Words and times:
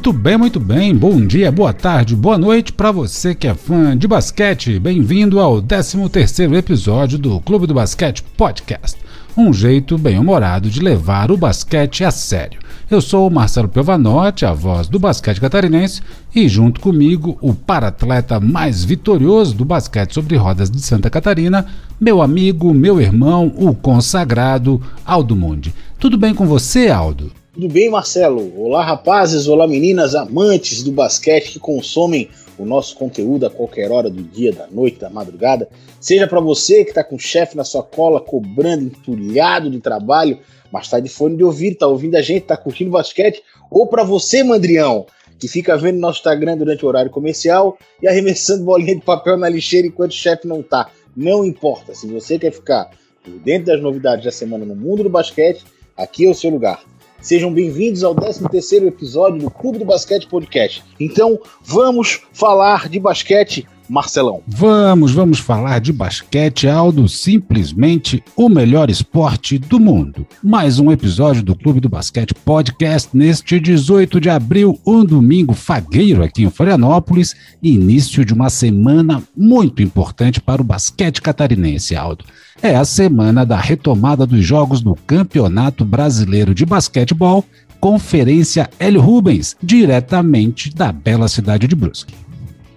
Muito 0.00 0.14
bem, 0.14 0.38
muito 0.38 0.58
bem. 0.58 0.96
Bom 0.96 1.26
dia, 1.26 1.52
boa 1.52 1.74
tarde, 1.74 2.16
boa 2.16 2.38
noite 2.38 2.72
para 2.72 2.90
você 2.90 3.34
que 3.34 3.46
é 3.46 3.52
fã 3.52 3.94
de 3.94 4.08
basquete. 4.08 4.78
Bem-vindo 4.78 5.38
ao 5.38 5.60
13º 5.60 6.56
episódio 6.56 7.18
do 7.18 7.38
Clube 7.40 7.66
do 7.66 7.74
Basquete 7.74 8.22
Podcast. 8.22 8.96
Um 9.36 9.52
jeito 9.52 9.98
bem-humorado 9.98 10.70
de 10.70 10.80
levar 10.80 11.30
o 11.30 11.36
basquete 11.36 12.02
a 12.02 12.10
sério. 12.10 12.60
Eu 12.90 13.02
sou 13.02 13.28
o 13.28 13.30
Marcelo 13.30 13.68
Piovanotti, 13.68 14.46
a 14.46 14.54
voz 14.54 14.88
do 14.88 14.98
basquete 14.98 15.38
catarinense, 15.38 16.00
e 16.34 16.48
junto 16.48 16.80
comigo 16.80 17.36
o 17.42 17.52
paratleta 17.52 18.40
mais 18.40 18.82
vitorioso 18.82 19.54
do 19.54 19.66
basquete 19.66 20.14
sobre 20.14 20.34
rodas 20.34 20.70
de 20.70 20.80
Santa 20.80 21.10
Catarina, 21.10 21.66
meu 22.00 22.22
amigo, 22.22 22.72
meu 22.72 22.98
irmão, 23.02 23.52
o 23.54 23.74
consagrado 23.74 24.80
Aldo 25.04 25.36
Mundi. 25.36 25.74
Tudo 25.98 26.16
bem 26.16 26.34
com 26.34 26.46
você, 26.46 26.88
Aldo? 26.88 27.39
Tudo 27.52 27.66
bem, 27.66 27.90
Marcelo? 27.90 28.52
Olá, 28.56 28.84
rapazes, 28.84 29.48
olá, 29.48 29.66
meninas, 29.66 30.14
amantes 30.14 30.84
do 30.84 30.92
basquete 30.92 31.50
que 31.50 31.58
consomem 31.58 32.30
o 32.56 32.64
nosso 32.64 32.94
conteúdo 32.94 33.44
a 33.44 33.50
qualquer 33.50 33.90
hora 33.90 34.08
do 34.08 34.22
dia, 34.22 34.52
da 34.52 34.68
noite, 34.68 35.00
da 35.00 35.10
madrugada. 35.10 35.68
Seja 36.00 36.28
para 36.28 36.38
você 36.38 36.84
que 36.84 36.90
está 36.90 37.02
com 37.02 37.16
o 37.16 37.18
chefe 37.18 37.56
na 37.56 37.64
sua 37.64 37.82
cola, 37.82 38.20
cobrando, 38.20 38.84
entulhado 38.84 39.68
de 39.68 39.80
trabalho, 39.80 40.38
mas 40.70 40.84
está 40.84 41.00
de 41.00 41.08
fone 41.08 41.36
de 41.36 41.42
ouvido, 41.42 41.72
está 41.72 41.88
ouvindo 41.88 42.14
a 42.14 42.22
gente, 42.22 42.42
está 42.42 42.56
curtindo 42.56 42.92
basquete, 42.92 43.42
ou 43.68 43.84
para 43.88 44.04
você, 44.04 44.44
Mandrião, 44.44 45.06
que 45.36 45.48
fica 45.48 45.76
vendo 45.76 45.98
nosso 45.98 46.20
Instagram 46.20 46.56
durante 46.56 46.84
o 46.84 46.88
horário 46.88 47.10
comercial 47.10 47.76
e 48.00 48.06
arremessando 48.06 48.62
bolinha 48.62 48.94
de 48.94 49.02
papel 49.02 49.36
na 49.36 49.48
lixeira 49.48 49.88
enquanto 49.88 50.12
o 50.12 50.14
chefe 50.14 50.46
não 50.46 50.60
está. 50.60 50.88
Não 51.16 51.44
importa, 51.44 51.96
se 51.96 52.06
você 52.06 52.38
quer 52.38 52.52
ficar 52.52 52.90
por 53.24 53.40
dentro 53.40 53.72
das 53.72 53.82
novidades 53.82 54.24
da 54.24 54.30
semana 54.30 54.64
no 54.64 54.76
mundo 54.76 55.02
do 55.02 55.10
basquete, 55.10 55.64
aqui 55.96 56.26
é 56.26 56.30
o 56.30 56.34
seu 56.34 56.50
lugar. 56.50 56.80
Sejam 57.20 57.52
bem-vindos 57.52 58.02
ao 58.02 58.14
13º 58.14 58.86
episódio 58.86 59.40
do 59.40 59.50
Clube 59.50 59.78
do 59.78 59.84
Basquete 59.84 60.26
Podcast. 60.26 60.82
Então, 60.98 61.38
vamos 61.62 62.22
falar 62.32 62.88
de 62.88 62.98
basquete, 62.98 63.68
Marcelão. 63.90 64.40
Vamos, 64.46 65.12
vamos 65.12 65.40
falar 65.40 65.80
de 65.80 65.92
basquete, 65.92 66.68
Aldo, 66.68 67.08
simplesmente 67.08 68.22
o 68.36 68.48
melhor 68.48 68.88
esporte 68.88 69.58
do 69.58 69.80
mundo. 69.80 70.24
Mais 70.42 70.78
um 70.78 70.92
episódio 70.92 71.42
do 71.42 71.56
Clube 71.56 71.80
do 71.80 71.88
Basquete 71.88 72.32
Podcast 72.32 73.10
neste 73.12 73.58
18 73.58 74.20
de 74.20 74.30
abril, 74.30 74.78
um 74.86 75.04
domingo 75.04 75.52
fagueiro 75.52 76.22
aqui 76.22 76.44
em 76.44 76.50
Florianópolis, 76.50 77.34
início 77.60 78.24
de 78.24 78.32
uma 78.32 78.48
semana 78.48 79.22
muito 79.36 79.82
importante 79.82 80.40
para 80.40 80.62
o 80.62 80.64
basquete 80.64 81.20
catarinense, 81.20 81.96
Aldo 81.96 82.24
é 82.62 82.76
a 82.76 82.84
semana 82.84 83.44
da 83.44 83.56
retomada 83.56 84.26
dos 84.26 84.44
jogos 84.44 84.82
do 84.82 84.94
Campeonato 85.06 85.84
Brasileiro 85.84 86.54
de 86.54 86.66
Basquetebol, 86.66 87.44
Conferência 87.80 88.68
Hélio 88.78 89.00
Rubens, 89.00 89.56
diretamente 89.62 90.74
da 90.74 90.92
bela 90.92 91.28
cidade 91.28 91.66
de 91.66 91.74
Brusque. 91.74 92.14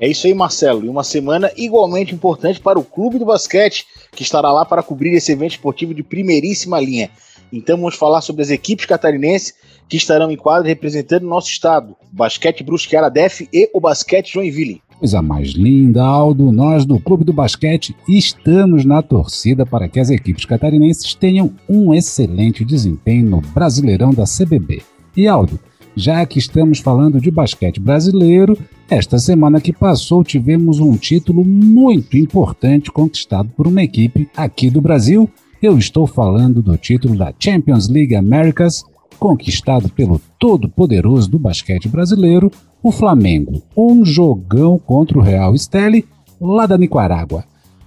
É 0.04 0.08
isso 0.09 0.28
aí, 0.28 0.34
Marcelo. 0.34 0.84
E 0.84 0.90
uma 0.90 1.02
semana 1.02 1.50
igualmente 1.56 2.14
importante 2.14 2.59
para 2.59 2.78
o 2.78 2.84
Clube 2.84 3.18
do 3.18 3.23
Basquete, 3.23 3.86
que 4.12 4.22
estará 4.22 4.52
lá 4.52 4.66
para 4.66 4.84
cobrir 4.84 5.12
esse 5.12 5.32
evento 5.32 5.52
esportivo 5.52 5.94
de 5.94 6.04
primeiríssima 6.04 6.78
linha. 6.78 7.09
Então 7.54 7.78
vamos 7.78 7.96
falar 7.96 8.20
sobre 8.20 8.42
as 8.42 8.50
equipes 8.50 8.86
catarinenses 8.86 9.54
que 9.88 9.96
estarão 9.96 10.30
em 10.30 10.36
quadro 10.36 10.68
representando 10.68 11.24
o 11.24 11.30
nosso 11.30 11.48
estado, 11.48 11.96
o 12.12 12.18
Basquete 12.18 12.66
Brusque 12.66 12.98
Aradef 12.98 13.48
e 13.54 13.70
o 13.74 13.80
Basquete 13.80 14.34
Joinville. 14.34 14.81
Coisa 15.00 15.22
mais 15.22 15.52
linda, 15.52 16.04
Aldo. 16.04 16.52
Nós 16.52 16.86
do 16.86 17.00
Clube 17.00 17.24
do 17.24 17.31
Basquete 17.31 17.96
estamos 18.06 18.84
na 18.84 19.02
torcida 19.02 19.66
para 19.66 19.88
que 19.88 20.02
as 20.02 20.09
equipes 20.09 20.44
catarinenses 20.44 21.16
tenham 21.16 21.53
um 21.69 21.94
excelente 21.94 22.66
desempenho 22.66 23.30
no 23.30 23.40
Brasileirão 23.40 24.13
da 24.13 24.25
CBB. 24.25 24.81
E 25.16 25.28
Aldo, 25.30 25.58
já 25.96 26.26
que 26.26 26.40
estamos 26.40 26.80
falando 26.80 27.20
de 27.20 27.30
basquete 27.30 27.80
brasileiro, 27.80 28.58
esta 28.90 29.18
semana 29.20 29.62
que 29.62 29.72
passou 29.72 30.24
tivemos 30.24 30.80
um 30.80 30.96
título 30.98 31.44
muito 31.46 32.18
importante 32.18 32.92
conquistado 32.92 33.50
por 33.56 33.68
uma 33.68 33.84
equipe 33.84 34.30
aqui 34.36 34.70
do 34.70 34.81
Brasil. 34.81 35.30
Eu 35.62 35.78
estou 35.78 36.06
falando 36.06 36.62
do 36.62 36.76
título 36.78 37.16
da 37.16 37.34
Champions 37.40 37.88
League 37.88 38.16
Americas, 38.16 38.84
conquistado 39.20 39.90
pelo 39.90 40.20
todo-poderoso 40.38 41.30
do 41.30 41.40
basquete 41.40 41.88
brasileiro, 41.88 42.52
o 42.81 42.92
Flamengo, 42.92 43.64
um 43.78 44.04
jogão 44.04 44.78
contra 44.78 45.18
o 45.18 45.22
Real 45.22 45.56
Esteli, 45.56 46.06
lá 46.42 46.66
da 46.66 46.78
Nicarágua. 46.78 47.46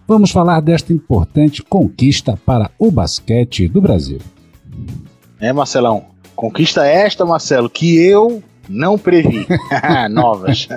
Vamos 0.09 0.31
falar 0.31 0.61
desta 0.61 0.93
importante 0.93 1.63
conquista 1.63 2.39
para 2.47 2.71
o 2.79 2.91
basquete 2.91 3.69
do 3.69 3.81
Brasil. 3.81 4.19
É, 5.39 5.53
Marcelão. 5.53 6.16
Conquista 6.37 6.87
esta, 6.87 7.25
Marcelo, 7.25 7.69
que 7.71 7.99
eu 7.99 8.43
não 8.69 8.99
previ. 8.99 9.47
Novas. 10.11 10.69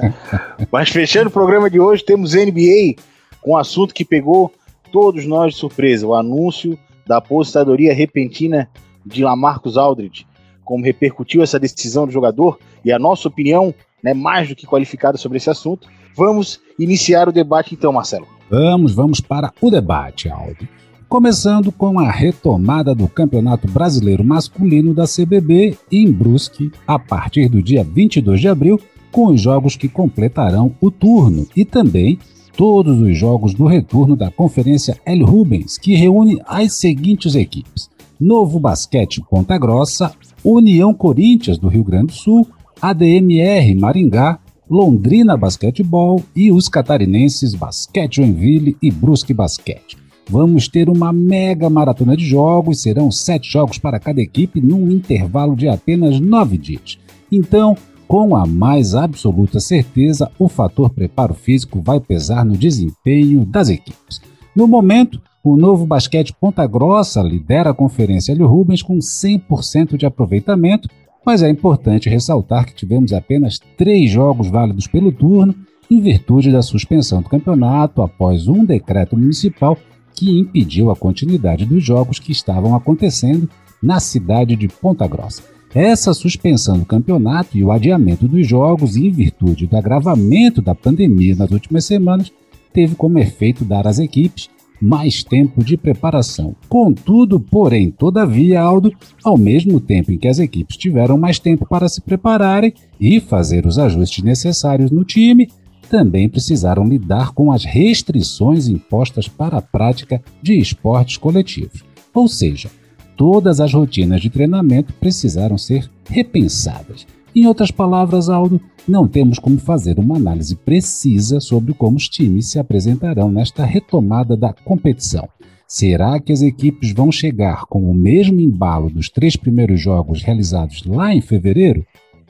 Mas 0.71 0.89
fechando 0.89 1.27
o 1.27 1.31
programa 1.31 1.69
de 1.69 1.79
hoje, 1.79 2.03
temos 2.03 2.33
NBA 2.33 2.95
com 3.41 3.51
um 3.51 3.57
assunto 3.57 3.93
que 3.93 4.05
pegou 4.05 4.51
todos 4.91 5.25
nós 5.25 5.53
de 5.53 5.59
surpresa: 5.59 6.07
o 6.07 6.15
anúncio 6.15 6.79
da 7.05 7.17
aposentadoria 7.17 7.93
repentina 7.93 8.69
de 9.05 9.23
Lamarcus 9.23 9.77
Aldridge. 9.77 10.25
Como 10.63 10.85
repercutiu 10.85 11.41
essa 11.41 11.59
decisão 11.59 12.05
do 12.05 12.11
jogador 12.11 12.59
e 12.85 12.91
a 12.91 12.99
nossa 12.99 13.27
opinião 13.27 13.73
né, 14.03 14.13
mais 14.13 14.47
do 14.47 14.55
que 14.55 14.67
qualificada 14.67 15.17
sobre 15.17 15.37
esse 15.37 15.49
assunto. 15.49 15.87
Vamos 16.15 16.59
iniciar 16.77 17.27
o 17.27 17.31
debate 17.31 17.73
então, 17.73 17.91
Marcelo. 17.91 18.27
Vamos, 18.49 18.93
vamos 18.93 19.19
para 19.19 19.51
o 19.61 19.69
debate, 19.69 20.29
Aldo. 20.29 20.67
Começando 21.09 21.71
com 21.71 21.99
a 21.99 22.11
retomada 22.11 22.93
do 22.93 23.07
Campeonato 23.07 23.67
Brasileiro 23.67 24.23
Masculino 24.23 24.93
da 24.93 25.05
CBB 25.05 25.75
em 25.91 26.11
Brusque, 26.11 26.71
a 26.85 26.99
partir 26.99 27.49
do 27.49 27.63
dia 27.63 27.83
22 27.83 28.39
de 28.39 28.47
abril, 28.47 28.79
com 29.11 29.25
os 29.25 29.41
jogos 29.41 29.75
que 29.75 29.89
completarão 29.89 30.71
o 30.79 30.91
turno 30.91 31.47
e 31.55 31.65
também 31.65 32.19
todos 32.55 33.01
os 33.01 33.17
jogos 33.17 33.55
do 33.55 33.65
retorno 33.65 34.15
da 34.15 34.29
Conferência 34.29 35.01
L. 35.03 35.23
Rubens, 35.23 35.79
que 35.79 35.95
reúne 35.95 36.39
as 36.45 36.73
seguintes 36.73 37.33
equipes: 37.33 37.89
Novo 38.21 38.59
Basquete 38.59 39.19
Ponta 39.27 39.57
Grossa, 39.57 40.13
União 40.43 40.93
Corinthians 40.93 41.57
do 41.57 41.69
Rio 41.69 41.83
Grande 41.83 42.07
do 42.07 42.13
Sul, 42.13 42.47
ADMR 42.79 43.73
Maringá, 43.73 44.37
Londrina 44.69 45.35
Basquetebol 45.35 46.21
e 46.35 46.51
os 46.51 46.69
catarinenses 46.69 47.55
Basquete 47.55 48.17
Joinville 48.17 48.77
e 48.79 48.91
Brusque 48.91 49.33
Basquete. 49.33 50.08
Vamos 50.29 50.67
ter 50.67 50.89
uma 50.89 51.11
mega 51.11 51.69
maratona 51.69 52.15
de 52.15 52.25
jogos, 52.25 52.81
serão 52.81 53.09
sete 53.09 53.51
jogos 53.51 53.77
para 53.77 53.99
cada 53.99 54.21
equipe 54.21 54.61
num 54.61 54.91
intervalo 54.91 55.55
de 55.55 55.67
apenas 55.67 56.19
nove 56.19 56.57
dias. 56.57 56.99
Então, 57.31 57.75
com 58.07 58.35
a 58.35 58.45
mais 58.45 58.95
absoluta 58.95 59.59
certeza, 59.59 60.31
o 60.37 60.47
fator 60.47 60.89
preparo 60.89 61.33
físico 61.33 61.81
vai 61.81 61.99
pesar 61.99 62.45
no 62.45 62.55
desempenho 62.57 63.45
das 63.45 63.69
equipes. 63.69 64.21
No 64.55 64.67
momento, 64.67 65.21
o 65.43 65.57
novo 65.57 65.85
basquete 65.85 66.33
Ponta 66.39 66.65
Grossa 66.67 67.21
lidera 67.21 67.71
a 67.71 67.73
Conferência 67.73 68.31
Hélio 68.31 68.47
Rubens 68.47 68.81
com 68.81 68.97
100% 68.97 69.97
de 69.97 70.05
aproveitamento 70.05 70.87
mas 71.25 71.43
é 71.43 71.49
importante 71.49 72.09
ressaltar 72.09 72.65
que 72.65 72.73
tivemos 72.73 73.13
apenas 73.13 73.59
três 73.77 74.09
jogos 74.09 74.47
válidos 74.47 74.87
pelo 74.87 75.11
turno, 75.11 75.53
em 75.91 75.99
virtude 76.01 76.51
da 76.51 76.61
suspensão 76.61 77.21
do 77.21 77.29
campeonato 77.29 78.01
após 78.01 78.47
um 78.47 78.63
decreto 78.63 79.17
municipal 79.17 79.77
que 80.15 80.39
impediu 80.39 80.89
a 80.89 80.95
continuidade 80.95 81.65
dos 81.65 81.83
jogos 81.83 82.19
que 82.19 82.31
estavam 82.31 82.75
acontecendo 82.75 83.49
na 83.81 83.99
cidade 83.99 84.55
de 84.55 84.67
Ponta 84.67 85.07
Grossa. 85.07 85.43
Essa 85.73 86.13
suspensão 86.13 86.79
do 86.79 86.85
campeonato 86.85 87.57
e 87.57 87.63
o 87.63 87.71
adiamento 87.71 88.27
dos 88.27 88.47
jogos, 88.47 88.95
em 88.95 89.09
virtude 89.11 89.67
do 89.67 89.77
agravamento 89.77 90.61
da 90.61 90.73
pandemia 90.73 91.35
nas 91.35 91.51
últimas 91.51 91.85
semanas, 91.85 92.31
teve 92.73 92.95
como 92.95 93.19
efeito 93.19 93.63
dar 93.63 93.87
às 93.87 93.99
equipes 93.99 94.49
mais 94.81 95.23
tempo 95.23 95.63
de 95.63 95.75
preparação. 95.75 96.55
Contudo, 96.67 97.39
porém, 97.39 97.91
todavia, 97.91 98.61
Aldo, 98.61 98.93
ao 99.23 99.37
mesmo 99.37 99.79
tempo 99.79 100.11
em 100.11 100.17
que 100.17 100.27
as 100.27 100.39
equipes 100.39 100.77
tiveram 100.77 101.17
mais 101.17 101.37
tempo 101.37 101.65
para 101.67 101.89
se 101.89 102.01
prepararem 102.01 102.73
e 102.99 103.19
fazer 103.19 103.65
os 103.65 103.77
ajustes 103.77 104.23
necessários 104.23 104.89
no 104.89 105.03
time, 105.03 105.49
também 105.89 106.29
precisaram 106.29 106.87
lidar 106.87 107.31
com 107.31 107.51
as 107.51 107.65
restrições 107.65 108.67
impostas 108.67 109.27
para 109.27 109.57
a 109.57 109.61
prática 109.61 110.21
de 110.41 110.57
esportes 110.57 111.17
coletivos. 111.17 111.83
Ou 112.13 112.27
seja, 112.27 112.69
todas 113.17 113.59
as 113.59 113.73
rotinas 113.73 114.21
de 114.21 114.29
treinamento 114.29 114.93
precisaram 114.93 115.57
ser 115.57 115.89
repensadas. 116.07 117.05
Em 117.35 117.45
outras 117.45 117.71
palavras, 117.71 118.29
Aldo, 118.29 118.61
não 118.87 119.07
temos 119.07 119.39
como 119.39 119.57
fazer 119.59 119.99
uma 119.99 120.17
análise 120.17 120.55
precisa 120.55 121.39
sobre 121.39 121.73
como 121.73 121.97
os 121.97 122.07
times 122.07 122.49
se 122.49 122.59
apresentarão 122.59 123.31
nesta 123.31 123.65
retomada 123.65 124.35
da 124.35 124.53
competição. 124.53 125.27
Será 125.67 126.19
que 126.19 126.31
as 126.31 126.41
equipes 126.41 126.91
vão 126.91 127.11
chegar 127.11 127.65
com 127.65 127.83
o 127.89 127.93
mesmo 127.93 128.39
embalo 128.39 128.89
dos 128.89 129.07
três 129.09 129.35
primeiros 129.35 129.79
jogos 129.79 130.23
realizados 130.23 130.83
lá 130.83 131.13
em 131.13 131.21
fevereiro? 131.21 131.85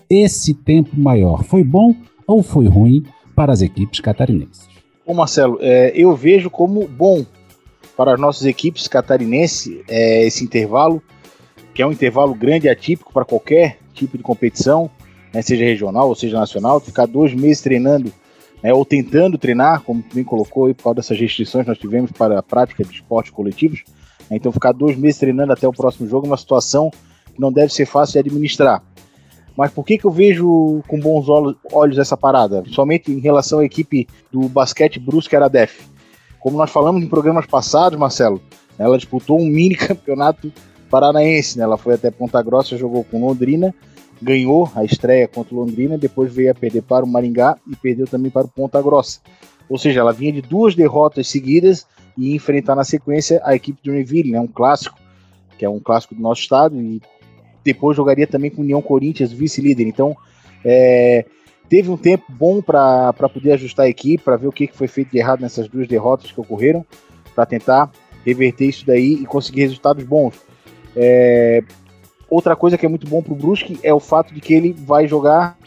Esse 0.10 0.54
tempo 0.54 1.00
maior 1.00 1.44
foi 1.44 1.64
bom 1.64 1.96
ou 2.28 2.44
foi 2.44 2.68
ruim 2.68 3.04
para 3.40 3.54
as 3.54 3.62
equipes 3.62 4.02
catarinenses? 4.02 4.68
Ô 5.06 5.14
Marcelo, 5.14 5.58
é, 5.62 5.94
eu 5.96 6.14
vejo 6.14 6.50
como 6.50 6.86
bom 6.86 7.26
para 7.96 8.16
as 8.16 8.20
nossas 8.20 8.46
equipes 8.46 8.86
catarinenses 8.86 9.80
é, 9.88 10.26
esse 10.26 10.44
intervalo, 10.44 11.02
que 11.74 11.82
é 11.82 11.88
um 11.88 11.92
intervalo 11.94 12.36
grande 12.36 12.68
e 12.68 12.70
atípico 12.70 13.14
para 13.14 13.24
qualquer 13.24 13.78
tipo 13.94 14.18
de 14.18 14.24
competição 14.24 14.92
né, 15.34 15.42
seja 15.42 15.64
regional 15.64 16.10
ou 16.10 16.16
seja 16.16 16.38
nacional, 16.38 16.82
ficar 16.82 17.06
dois 17.06 17.34
meses 17.34 17.62
treinando 17.62 18.12
né, 18.62 18.74
ou 18.74 18.84
tentando 18.84 19.38
treinar, 19.38 19.84
como 19.84 20.04
bem 20.14 20.26
colocou 20.26 20.66
aí, 20.66 20.74
por 20.74 20.84
causa 20.84 20.96
dessas 20.96 21.18
restrições 21.18 21.64
que 21.64 21.70
nós 21.70 21.80
tivemos 21.80 22.12
para 22.12 22.40
a 22.40 22.44
prática 22.44 22.84
de 22.84 22.92
esportes 22.92 23.32
coletivos. 23.32 23.86
Né, 24.30 24.36
então, 24.36 24.52
ficar 24.52 24.74
dois 24.74 24.98
meses 24.98 25.18
treinando 25.18 25.54
até 25.54 25.66
o 25.66 25.72
próximo 25.72 26.10
jogo 26.10 26.26
é 26.26 26.30
uma 26.32 26.36
situação 26.36 26.92
que 27.34 27.40
não 27.40 27.54
deve 27.54 27.74
ser 27.74 27.86
fácil 27.86 28.22
de 28.22 28.28
administrar. 28.28 28.84
Mas 29.60 29.74
por 29.74 29.84
que, 29.84 29.98
que 29.98 30.06
eu 30.06 30.12
vejo 30.12 30.82
com 30.88 30.98
bons 30.98 31.28
olhos 31.74 31.98
essa 31.98 32.16
parada? 32.16 32.64
Somente 32.70 33.12
em 33.12 33.20
relação 33.20 33.60
à 33.60 33.66
equipe 33.66 34.08
do 34.32 34.48
basquete 34.48 35.02
Brusque 35.02 35.36
Aradef. 35.36 35.86
Como 36.40 36.58
nós 36.58 36.72
falamos 36.72 37.04
em 37.04 37.10
programas 37.10 37.46
passados, 37.46 38.00
Marcelo, 38.00 38.42
ela 38.78 38.96
disputou 38.98 39.38
um 39.38 39.46
mini 39.46 39.76
campeonato 39.76 40.50
paranaense. 40.90 41.58
Né? 41.58 41.66
Ela 41.66 41.78
foi 41.78 41.96
até 41.96 42.10
Ponta 42.10 42.42
Grossa, 42.42 42.78
jogou 42.78 43.04
com 43.04 43.28
Londrina 43.28 43.76
ganhou 44.22 44.72
a 44.76 44.84
estreia 44.84 45.28
contra 45.28 45.56
Londrina, 45.56 45.98
depois 45.98 46.34
veio 46.34 46.52
a 46.52 46.56
perder 46.56 46.82
para 46.82 47.06
o 47.06 47.08
Maringá 47.08 47.58
e 47.68 47.76
perdeu 47.76 48.08
também 48.08 48.32
para 48.32 48.46
o 48.46 48.50
Ponta 48.50 48.82
Grossa. 48.82 49.20
Ou 49.70 49.78
seja, 49.78 50.00
ela 50.00 50.14
vinha 50.14 50.32
de 50.32 50.42
duas 50.42 50.74
derrotas 50.74 51.28
seguidas 51.28 51.86
e 52.18 52.34
enfrentar 52.34 52.76
na 52.76 52.84
sequência 52.84 53.42
a 53.44 53.56
equipe 53.56 53.80
de 53.82 53.90
Joinville, 53.90 54.32
né, 54.32 54.40
um 54.40 54.48
clássico, 54.48 55.00
que 55.58 55.66
é 55.66 55.70
um 55.70 55.80
clássico 55.80 56.16
do 56.16 56.22
nosso 56.22 56.42
estado, 56.42 56.76
e 56.82 57.02
depois 57.64 57.96
jogaria 57.96 58.28
também 58.28 58.50
com 58.50 58.62
o 58.62 58.64
União 58.64 58.82
Corinthians, 58.82 59.32
vice-líder. 59.32 59.88
Então, 59.88 60.16
é, 60.64 61.26
teve 61.68 61.90
um 61.90 61.98
tempo 61.98 62.26
bom 62.30 62.62
para 62.62 63.14
poder 63.34 63.54
ajustar 63.54 63.86
a 63.86 63.90
equipe, 63.90 64.24
para 64.24 64.38
ver 64.38 64.48
o 64.48 64.52
que, 64.52 64.68
que 64.68 64.76
foi 64.76 64.88
feito 64.88 65.12
de 65.12 65.18
errado 65.18 65.42
nessas 65.42 65.68
duas 65.68 65.88
derrotas 65.88 66.32
que 66.32 66.40
ocorreram, 66.40 66.86
para 67.36 67.46
tentar 67.46 67.92
reverter 68.26 68.66
isso 68.66 68.86
daí 68.86 69.14
e 69.14 69.26
conseguir 69.26 69.62
resultados 69.62 70.04
bons. 70.04 70.36
É, 70.96 71.64
Outra 72.30 72.56
coisa 72.56 72.78
que 72.78 72.86
é 72.86 72.90
muito 72.90 73.08
bom 73.08 73.24
pro 73.24 73.34
Brusque 73.34 73.80
é 73.82 73.94
o 73.94 74.00
fato 74.00 74.34
de 74.34 74.40
que 74.40 74.54
ele 74.54 74.74
vai 74.74 75.08
jogar 75.08 75.58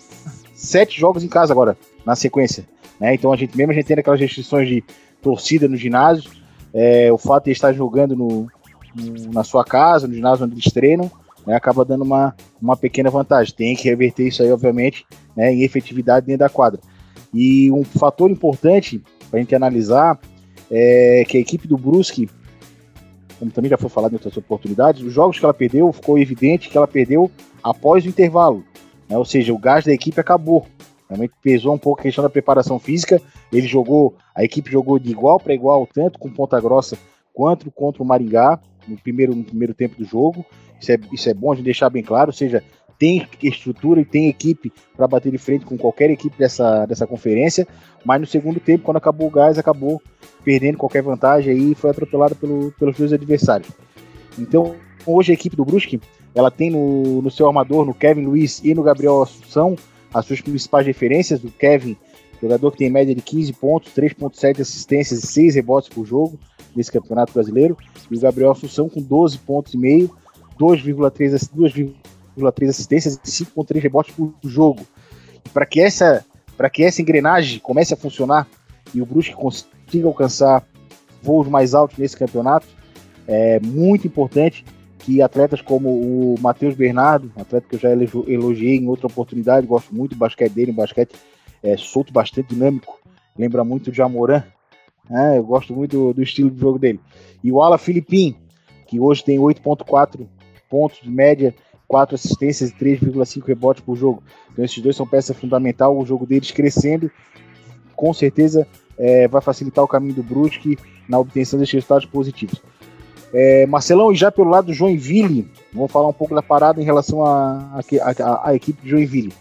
sete 0.54 0.98
jogos 0.98 1.24
em 1.24 1.28
casa 1.28 1.52
agora, 1.52 1.76
na 2.06 2.14
sequência. 2.14 2.64
Né? 3.00 3.14
Então 3.14 3.32
a 3.32 3.36
gente, 3.36 3.56
mesmo 3.56 3.72
a 3.72 3.74
gente 3.74 3.86
tendo 3.86 3.98
aquelas 3.98 4.20
restrições 4.20 4.68
de 4.68 4.84
torcida 5.20 5.66
no 5.66 5.76
ginásio, 5.76 6.30
é, 6.72 7.12
o 7.12 7.18
fato 7.18 7.46
de 7.46 7.50
estar 7.50 7.72
jogando 7.72 8.14
no, 8.14 8.46
no, 8.94 9.32
na 9.32 9.42
sua 9.42 9.64
casa, 9.64 10.06
no 10.06 10.14
ginásio 10.14 10.44
onde 10.44 10.54
eles 10.54 10.72
treinam, 10.72 11.10
né, 11.46 11.54
acaba 11.54 11.84
dando 11.84 12.02
uma, 12.02 12.34
uma 12.60 12.76
pequena 12.76 13.10
vantagem. 13.10 13.54
Tem 13.54 13.76
que 13.76 13.88
reverter 13.88 14.28
isso 14.28 14.42
aí, 14.42 14.50
obviamente, 14.52 15.06
né, 15.36 15.52
em 15.52 15.62
efetividade 15.62 16.26
dentro 16.26 16.40
da 16.40 16.48
quadra. 16.48 16.80
E 17.32 17.70
um 17.70 17.84
fator 17.84 18.30
importante 18.30 19.02
para 19.30 19.38
a 19.38 19.42
gente 19.42 19.54
analisar 19.54 20.18
é 20.70 21.24
que 21.26 21.36
a 21.36 21.40
equipe 21.40 21.66
do 21.66 21.76
Brusque 21.76 22.28
como 23.42 23.50
também 23.50 23.68
já 23.68 23.76
foi 23.76 23.90
falado 23.90 24.12
em 24.12 24.14
outras 24.14 24.36
oportunidades, 24.36 25.02
os 25.02 25.12
jogos 25.12 25.36
que 25.36 25.44
ela 25.44 25.52
perdeu, 25.52 25.92
ficou 25.92 26.16
evidente 26.16 26.68
que 26.68 26.76
ela 26.76 26.86
perdeu 26.86 27.28
após 27.60 28.04
o 28.04 28.08
intervalo. 28.08 28.62
Né? 29.08 29.18
Ou 29.18 29.24
seja, 29.24 29.52
o 29.52 29.58
gás 29.58 29.84
da 29.84 29.92
equipe 29.92 30.20
acabou. 30.20 30.64
Realmente 31.08 31.34
pesou 31.42 31.74
um 31.74 31.78
pouco 31.78 31.98
a 31.98 32.04
questão 32.04 32.22
da 32.22 32.30
preparação 32.30 32.78
física. 32.78 33.20
Ele 33.52 33.66
jogou, 33.66 34.14
a 34.32 34.44
equipe 34.44 34.70
jogou 34.70 34.96
de 34.96 35.10
igual 35.10 35.40
para 35.40 35.52
igual, 35.52 35.88
tanto 35.92 36.20
com 36.20 36.30
Ponta 36.30 36.60
Grossa 36.60 36.96
quanto 37.34 37.68
contra 37.72 38.00
o 38.00 38.06
Maringá, 38.06 38.60
no 38.86 38.96
primeiro, 38.96 39.34
no 39.34 39.42
primeiro 39.42 39.74
tempo 39.74 39.96
do 39.96 40.04
jogo. 40.04 40.46
Isso 40.82 40.92
é, 40.92 40.98
isso 41.12 41.30
é 41.30 41.34
bom 41.34 41.52
a 41.52 41.54
gente 41.54 41.64
deixar 41.64 41.88
bem 41.88 42.02
claro, 42.02 42.30
ou 42.30 42.34
seja, 42.34 42.62
tem 42.98 43.26
estrutura 43.42 44.00
e 44.00 44.04
tem 44.04 44.28
equipe 44.28 44.72
para 44.96 45.06
bater 45.06 45.30
de 45.30 45.38
frente 45.38 45.64
com 45.64 45.78
qualquer 45.78 46.10
equipe 46.10 46.36
dessa, 46.36 46.84
dessa 46.86 47.06
conferência, 47.06 47.66
mas 48.04 48.20
no 48.20 48.26
segundo 48.26 48.58
tempo, 48.58 48.84
quando 48.84 48.96
acabou 48.96 49.28
o 49.28 49.30
gás, 49.30 49.58
acabou 49.58 50.02
perdendo 50.44 50.78
qualquer 50.78 51.02
vantagem 51.02 51.70
e 51.70 51.74
foi 51.74 51.90
atropelado 51.90 52.34
pelo, 52.34 52.72
pelos 52.72 52.96
dois 52.96 53.12
adversários. 53.12 53.70
Então, 54.36 54.74
hoje 55.06 55.30
a 55.30 55.34
equipe 55.34 55.56
do 55.56 55.64
Brusque, 55.64 56.00
ela 56.34 56.50
tem 56.50 56.70
no, 56.70 57.22
no 57.22 57.30
seu 57.30 57.46
armador, 57.46 57.84
no 57.84 57.94
Kevin 57.94 58.24
Luiz 58.24 58.60
e 58.64 58.74
no 58.74 58.82
Gabriel 58.82 59.22
Assunção, 59.22 59.76
as 60.12 60.26
suas 60.26 60.40
principais 60.40 60.86
referências, 60.86 61.42
o 61.44 61.50
Kevin, 61.50 61.96
jogador 62.40 62.72
que 62.72 62.78
tem 62.78 62.90
média 62.90 63.14
de 63.14 63.22
15 63.22 63.52
pontos, 63.52 63.92
3.7 63.94 64.60
assistências 64.60 65.22
e 65.22 65.26
6 65.28 65.54
rebotes 65.54 65.88
por 65.88 66.04
jogo 66.04 66.38
nesse 66.74 66.90
Campeonato 66.90 67.32
Brasileiro, 67.32 67.76
e 68.10 68.16
o 68.16 68.20
Gabriel 68.20 68.50
Assunção 68.50 68.88
com 68.88 69.00
12 69.00 69.38
pontos 69.38 69.74
e 69.74 69.78
meio, 69.78 70.10
2,3 70.58 71.50
2,3 71.54 72.68
assistências 72.68 73.14
e 73.14 73.44
5,3 73.44 73.80
rebotes 73.80 74.14
por 74.14 74.34
jogo. 74.44 74.86
Para 75.52 75.66
que 75.66 75.80
essa 75.80 76.24
para 76.56 76.68
que 76.68 76.84
essa 76.84 77.00
engrenagem 77.00 77.58
comece 77.58 77.94
a 77.94 77.96
funcionar 77.96 78.46
e 78.94 79.00
o 79.00 79.06
Brusque 79.06 79.34
consiga 79.34 80.06
alcançar 80.06 80.64
voos 81.22 81.48
mais 81.48 81.74
altos 81.74 81.98
nesse 81.98 82.16
campeonato, 82.16 82.66
é 83.26 83.58
muito 83.60 84.06
importante 84.06 84.64
que 84.98 85.20
atletas 85.20 85.60
como 85.60 85.88
o 85.88 86.36
Matheus 86.40 86.74
Bernardo, 86.74 87.32
atleta 87.36 87.66
que 87.68 87.74
eu 87.74 87.80
já 87.80 87.90
elogiei 87.90 88.76
em 88.76 88.86
outra 88.86 89.06
oportunidade, 89.06 89.66
gosto 89.66 89.94
muito 89.94 90.14
do 90.14 90.18
basquete 90.18 90.52
dele, 90.52 90.70
um 90.70 90.76
basquete 90.76 91.14
é, 91.62 91.76
solto, 91.76 92.12
bastante 92.12 92.54
dinâmico, 92.54 93.00
lembra 93.36 93.64
muito 93.64 93.90
de 93.90 94.00
Amoran, 94.00 94.44
né? 95.08 95.38
eu 95.38 95.44
gosto 95.44 95.74
muito 95.74 95.96
do, 95.96 96.14
do, 96.14 96.22
estilo 96.22 96.50
de 96.50 96.60
jogo 96.60 96.78
dele. 96.78 97.00
E 97.42 97.50
o 97.50 97.60
Ala 97.60 97.78
Filipim, 97.78 98.36
que 98.86 99.00
hoje 99.00 99.24
tem 99.24 99.38
8.4 99.38 100.26
pontos 100.72 101.02
de 101.02 101.10
média 101.10 101.54
quatro 101.86 102.14
assistências 102.14 102.70
e 102.70 102.74
3,5 102.74 103.46
rebotes 103.46 103.82
por 103.84 103.94
jogo. 103.94 104.22
Então 104.50 104.64
esses 104.64 104.82
dois 104.82 104.96
são 104.96 105.06
peça 105.06 105.34
fundamental, 105.34 105.94
o 105.94 106.06
jogo 106.06 106.24
deles 106.24 106.50
crescendo, 106.50 107.10
com 107.94 108.14
certeza 108.14 108.66
é, 108.96 109.28
vai 109.28 109.42
facilitar 109.42 109.84
o 109.84 109.88
caminho 109.88 110.14
do 110.14 110.22
Brusque 110.22 110.78
na 111.06 111.18
obtenção 111.18 111.58
desses 111.58 111.74
resultados 111.74 112.06
positivos. 112.06 112.62
É, 113.34 113.66
Marcelão, 113.66 114.10
e 114.10 114.14
já 114.14 114.32
pelo 114.32 114.48
lado 114.48 114.68
do 114.68 114.72
Joinville, 114.72 115.50
vamos 115.70 115.92
falar 115.92 116.08
um 116.08 116.14
pouco 116.14 116.34
da 116.34 116.42
parada 116.42 116.80
em 116.80 116.84
relação 116.84 117.22
à 117.26 118.54
equipe 118.54 118.82
de 118.82 118.88
Joinville. 118.88 119.32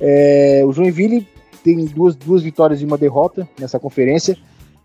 É, 0.00 0.62
o 0.66 0.72
Joinville 0.72 1.28
tem 1.62 1.84
duas, 1.84 2.16
duas 2.16 2.42
vitórias 2.42 2.82
e 2.82 2.84
uma 2.84 2.98
derrota 2.98 3.48
nessa 3.56 3.78
conferência 3.78 4.36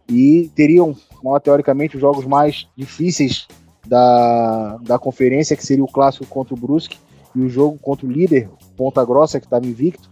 e 0.08 0.52
teriam, 0.54 0.96
teoricamente, 1.44 1.96
os 1.96 2.02
jogos 2.02 2.24
mais 2.26 2.68
difíceis 2.78 3.48
da, 3.86 4.78
da 4.78 5.00
conferência, 5.00 5.56
que 5.56 5.66
seria 5.66 5.84
o 5.84 5.92
clássico 5.92 6.26
contra 6.26 6.54
o 6.54 6.58
Brusque 6.58 6.98
e 7.36 7.42
o 7.42 7.50
jogo 7.50 7.78
contra 7.78 8.06
o 8.06 8.12
líder, 8.12 8.50
Ponta 8.76 9.04
Grossa, 9.04 9.40
que 9.40 9.46
estava 9.46 9.66
invicto. 9.66 10.10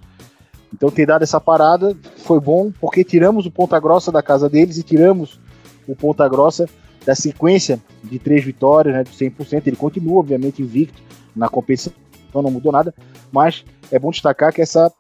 Então 0.74 0.90
ter 0.90 1.06
dado 1.06 1.24
essa 1.24 1.40
parada 1.40 1.96
foi 2.18 2.40
bom, 2.40 2.72
porque 2.80 3.04
tiramos 3.04 3.46
o 3.46 3.52
Ponta 3.52 3.80
Grossa 3.80 4.12
da 4.12 4.24
casa 4.24 4.50
deles 4.50 4.78
e 4.78 4.84
tiramos 4.84 5.40
o 5.88 5.96
Ponta 5.96 6.28
Grossa 6.28 6.68
da 7.06 7.16
sequência 7.16 7.80
de 8.04 8.18
três 8.18 8.44
vitórias, 8.44 8.96
né, 8.96 9.04
de 9.04 9.12
100%. 9.12 9.68
Ele 9.68 9.76
continua, 9.76 10.20
obviamente, 10.20 10.62
invicto 10.62 11.02
na 11.36 11.48
competição, 11.48 11.94
não 12.34 12.50
mudou 12.50 12.72
nada, 12.72 12.94
mas 13.32 13.64
é 13.92 14.00
bom 14.00 14.10
destacar 14.10 14.54
que 14.54 14.62
essa 14.62 14.92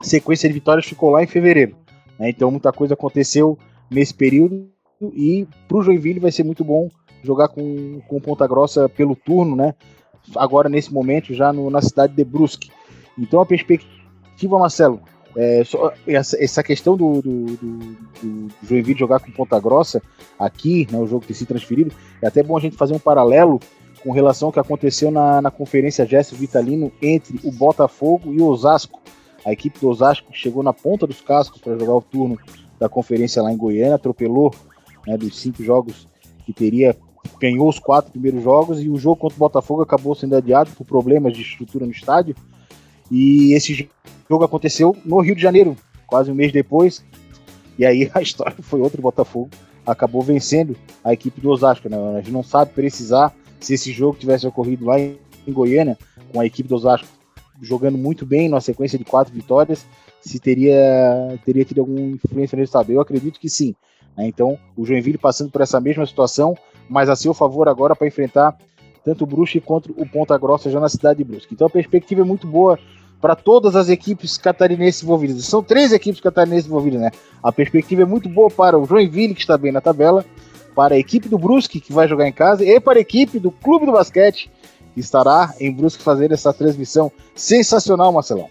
sequência 0.00 0.48
de 0.48 0.54
vitórias 0.54 0.86
ficou 0.86 1.10
lá 1.10 1.22
em 1.22 1.26
fevereiro. 1.26 1.76
Né, 2.18 2.30
então 2.30 2.50
muita 2.50 2.72
coisa 2.72 2.94
aconteceu 2.94 3.58
nesse 3.90 4.14
período 4.14 4.68
e 5.12 5.46
para 5.68 5.76
o 5.76 5.82
Joinville 5.82 6.20
vai 6.20 6.32
ser 6.32 6.44
muito 6.44 6.64
bom 6.64 6.88
jogar 7.24 7.48
com, 7.48 8.00
com 8.06 8.20
Ponta 8.20 8.46
Grossa 8.46 8.88
pelo 8.88 9.16
turno, 9.16 9.56
né? 9.56 9.74
agora 10.36 10.68
nesse 10.68 10.92
momento 10.92 11.34
já 11.34 11.52
no, 11.52 11.70
na 11.70 11.82
cidade 11.82 12.14
de 12.14 12.24
Brusque. 12.24 12.70
Então 13.18 13.40
a 13.40 13.46
perspectiva, 13.46 14.58
Marcelo, 14.58 15.00
é, 15.36 15.64
só, 15.64 15.92
essa, 16.06 16.42
essa, 16.42 16.62
questão 16.62 16.96
do, 16.96 17.20
do, 17.20 17.44
do, 17.44 17.98
do, 18.22 18.48
Joinville 18.62 18.98
jogar 18.98 19.20
com 19.20 19.32
Ponta 19.32 19.58
Grossa 19.58 20.00
aqui, 20.38 20.86
né, 20.90 20.98
o 20.98 21.06
jogo 21.06 21.26
ter 21.26 21.34
se 21.34 21.44
transferido, 21.44 21.92
é 22.22 22.26
até 22.26 22.42
bom 22.42 22.56
a 22.56 22.60
gente 22.60 22.76
fazer 22.76 22.94
um 22.94 23.00
paralelo 23.00 23.58
com 24.02 24.12
relação 24.12 24.48
ao 24.48 24.52
que 24.52 24.60
aconteceu 24.60 25.10
na, 25.10 25.42
na 25.42 25.50
conferência 25.50 26.06
Jéssico 26.06 26.36
Vitalino 26.36 26.92
entre 27.02 27.40
o 27.42 27.50
Botafogo 27.50 28.32
e 28.32 28.40
o 28.40 28.46
Osasco. 28.46 29.00
A 29.44 29.52
equipe 29.52 29.78
do 29.80 29.88
Osasco 29.88 30.28
chegou 30.32 30.62
na 30.62 30.72
ponta 30.72 31.06
dos 31.06 31.20
cascos 31.20 31.60
para 31.60 31.76
jogar 31.78 31.94
o 31.94 32.02
turno 32.02 32.38
da 32.78 32.88
conferência 32.88 33.42
lá 33.42 33.52
em 33.52 33.56
Goiânia, 33.56 33.96
atropelou 33.96 34.54
né, 35.06 35.16
dos 35.16 35.38
cinco 35.38 35.62
jogos 35.62 36.08
que 36.46 36.52
teria 36.52 36.96
ganhou 37.40 37.68
os 37.68 37.78
quatro 37.78 38.10
primeiros 38.10 38.42
jogos 38.42 38.82
e 38.82 38.88
o 38.88 38.96
jogo 38.96 39.16
contra 39.16 39.36
o 39.36 39.38
Botafogo 39.38 39.82
acabou 39.82 40.14
sendo 40.14 40.36
adiado 40.36 40.70
por 40.72 40.84
problemas 40.84 41.34
de 41.34 41.42
estrutura 41.42 41.86
no 41.86 41.92
estádio. 41.92 42.34
E 43.10 43.52
esse 43.52 43.88
jogo 44.28 44.44
aconteceu 44.44 44.96
no 45.04 45.20
Rio 45.20 45.34
de 45.34 45.42
Janeiro, 45.42 45.76
quase 46.06 46.30
um 46.30 46.34
mês 46.34 46.52
depois. 46.52 47.04
E 47.78 47.84
aí 47.84 48.10
a 48.14 48.22
história 48.22 48.56
foi 48.60 48.80
outra: 48.80 49.00
o 49.00 49.02
Botafogo 49.02 49.50
acabou 49.86 50.22
vencendo 50.22 50.76
a 51.02 51.12
equipe 51.12 51.40
do 51.40 51.50
Osasco. 51.50 51.88
Né? 51.88 51.96
A 51.96 52.20
gente 52.20 52.32
não 52.32 52.42
sabe 52.42 52.72
precisar 52.72 53.34
se 53.60 53.74
esse 53.74 53.92
jogo 53.92 54.18
tivesse 54.18 54.46
ocorrido 54.46 54.84
lá 54.86 54.98
em 54.98 55.18
Goiânia, 55.48 55.98
com 56.32 56.40
a 56.40 56.46
equipe 56.46 56.68
do 56.68 56.74
Osasco 56.74 57.08
jogando 57.60 57.96
muito 57.96 58.26
bem, 58.26 58.48
numa 58.48 58.60
sequência 58.60 58.98
de 58.98 59.04
quatro 59.04 59.32
vitórias, 59.32 59.86
se 60.20 60.38
teria, 60.38 61.38
teria 61.44 61.64
tido 61.64 61.80
alguma 61.80 62.00
influência 62.00 62.56
no 62.56 62.60
resultado. 62.60 62.90
Eu 62.90 63.00
acredito 63.00 63.38
que 63.38 63.48
sim. 63.48 63.74
Né? 64.16 64.26
Então, 64.26 64.58
o 64.76 64.84
Joinville 64.84 65.18
passando 65.18 65.50
por 65.50 65.60
essa 65.60 65.80
mesma 65.80 66.06
situação, 66.06 66.56
mas 66.88 67.08
a 67.08 67.16
seu 67.16 67.34
favor 67.34 67.68
agora 67.68 67.94
para 67.94 68.06
enfrentar 68.06 68.56
tanto 69.04 69.24
o 69.24 69.26
Brusque 69.26 69.60
quanto 69.60 69.94
o 69.96 70.08
Ponta 70.08 70.36
Grossa 70.38 70.70
já 70.70 70.80
na 70.80 70.88
cidade 70.88 71.18
de 71.18 71.24
Brusque. 71.24 71.52
Então 71.52 71.66
a 71.66 71.70
perspectiva 71.70 72.22
é 72.22 72.24
muito 72.24 72.46
boa 72.46 72.78
para 73.20 73.34
todas 73.34 73.76
as 73.76 73.88
equipes 73.88 74.36
catarinenses 74.36 75.02
envolvidas. 75.02 75.44
São 75.44 75.62
três 75.62 75.92
equipes 75.92 76.20
catarinenses 76.20 76.66
envolvidas, 76.66 77.00
né? 77.00 77.10
A 77.42 77.52
perspectiva 77.52 78.02
é 78.02 78.04
muito 78.04 78.28
boa 78.28 78.50
para 78.50 78.78
o 78.78 78.84
Joinville, 78.84 79.34
que 79.34 79.40
está 79.40 79.56
bem 79.56 79.72
na 79.72 79.80
tabela, 79.80 80.24
para 80.74 80.94
a 80.94 80.98
equipe 80.98 81.28
do 81.28 81.38
Brusque, 81.38 81.80
que 81.80 81.92
vai 81.92 82.08
jogar 82.08 82.26
em 82.26 82.32
casa, 82.32 82.64
e 82.64 82.80
para 82.80 82.98
a 82.98 83.00
equipe 83.00 83.38
do 83.38 83.50
Clube 83.50 83.86
do 83.86 83.92
Basquete, 83.92 84.50
que 84.92 85.00
estará 85.00 85.54
em 85.60 85.72
Brusque 85.72 86.02
fazendo 86.02 86.32
essa 86.32 86.52
transmissão 86.52 87.10
sensacional, 87.34 88.12
Marcelão. 88.12 88.48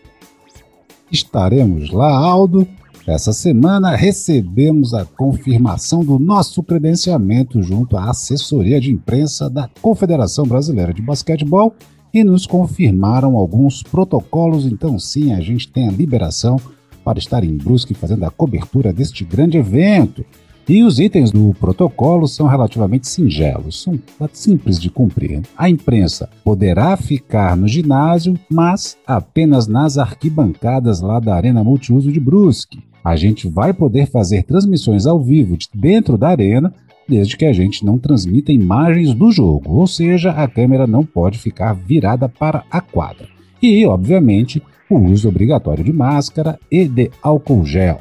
Estaremos 1.11 1.91
lá, 1.91 2.09
Aldo. 2.09 2.67
Essa 3.05 3.33
semana 3.33 3.97
recebemos 3.97 4.93
a 4.93 5.03
confirmação 5.03 6.05
do 6.05 6.17
nosso 6.17 6.63
credenciamento 6.63 7.61
junto 7.61 7.97
à 7.97 8.09
assessoria 8.09 8.79
de 8.79 8.91
imprensa 8.91 9.49
da 9.49 9.69
Confederação 9.81 10.45
Brasileira 10.45 10.93
de 10.93 11.01
Basquetebol 11.01 11.75
e 12.13 12.23
nos 12.23 12.47
confirmaram 12.47 13.35
alguns 13.35 13.83
protocolos. 13.83 14.65
Então, 14.65 14.97
sim, 14.97 15.33
a 15.33 15.41
gente 15.41 15.67
tem 15.67 15.89
a 15.89 15.91
liberação 15.91 16.57
para 17.03 17.19
estar 17.19 17.43
em 17.43 17.57
Brusque 17.57 17.93
fazendo 17.93 18.23
a 18.23 18.31
cobertura 18.31 18.93
deste 18.93 19.25
grande 19.25 19.57
evento. 19.57 20.23
E 20.65 20.81
os 20.81 20.97
itens 20.97 21.29
do 21.29 21.53
protocolo 21.59 22.25
são 22.25 22.47
relativamente 22.47 23.05
singelos, 23.09 23.83
são 23.83 23.99
simples 24.31 24.79
de 24.79 24.89
cumprir. 24.89 25.41
A 25.57 25.69
imprensa 25.69 26.29
poderá 26.41 26.95
ficar 26.95 27.57
no 27.57 27.67
ginásio, 27.67 28.39
mas 28.49 28.95
apenas 29.05 29.67
nas 29.67 29.97
arquibancadas 29.97 31.01
lá 31.01 31.19
da 31.19 31.35
Arena 31.35 31.65
Multiuso 31.65 32.09
de 32.09 32.19
Brusque. 32.21 32.92
A 33.03 33.15
gente 33.15 33.47
vai 33.47 33.73
poder 33.73 34.07
fazer 34.07 34.43
transmissões 34.43 35.05
ao 35.05 35.19
vivo 35.19 35.57
de 35.57 35.67
dentro 35.73 36.17
da 36.17 36.29
arena, 36.29 36.73
desde 37.07 37.35
que 37.35 37.45
a 37.45 37.51
gente 37.51 37.85
não 37.85 37.97
transmita 37.97 38.51
imagens 38.51 39.13
do 39.13 39.31
jogo, 39.31 39.73
ou 39.73 39.85
seja, 39.85 40.31
a 40.31 40.47
câmera 40.47 40.87
não 40.87 41.03
pode 41.05 41.37
ficar 41.37 41.73
virada 41.73 42.29
para 42.29 42.63
a 42.71 42.79
quadra. 42.79 43.27
E, 43.61 43.85
obviamente, 43.85 44.61
o 44.89 44.97
uso 44.97 45.27
obrigatório 45.27 45.83
de 45.83 45.91
máscara 45.91 46.57
e 46.71 46.87
de 46.87 47.11
álcool 47.21 47.65
gel 47.65 47.99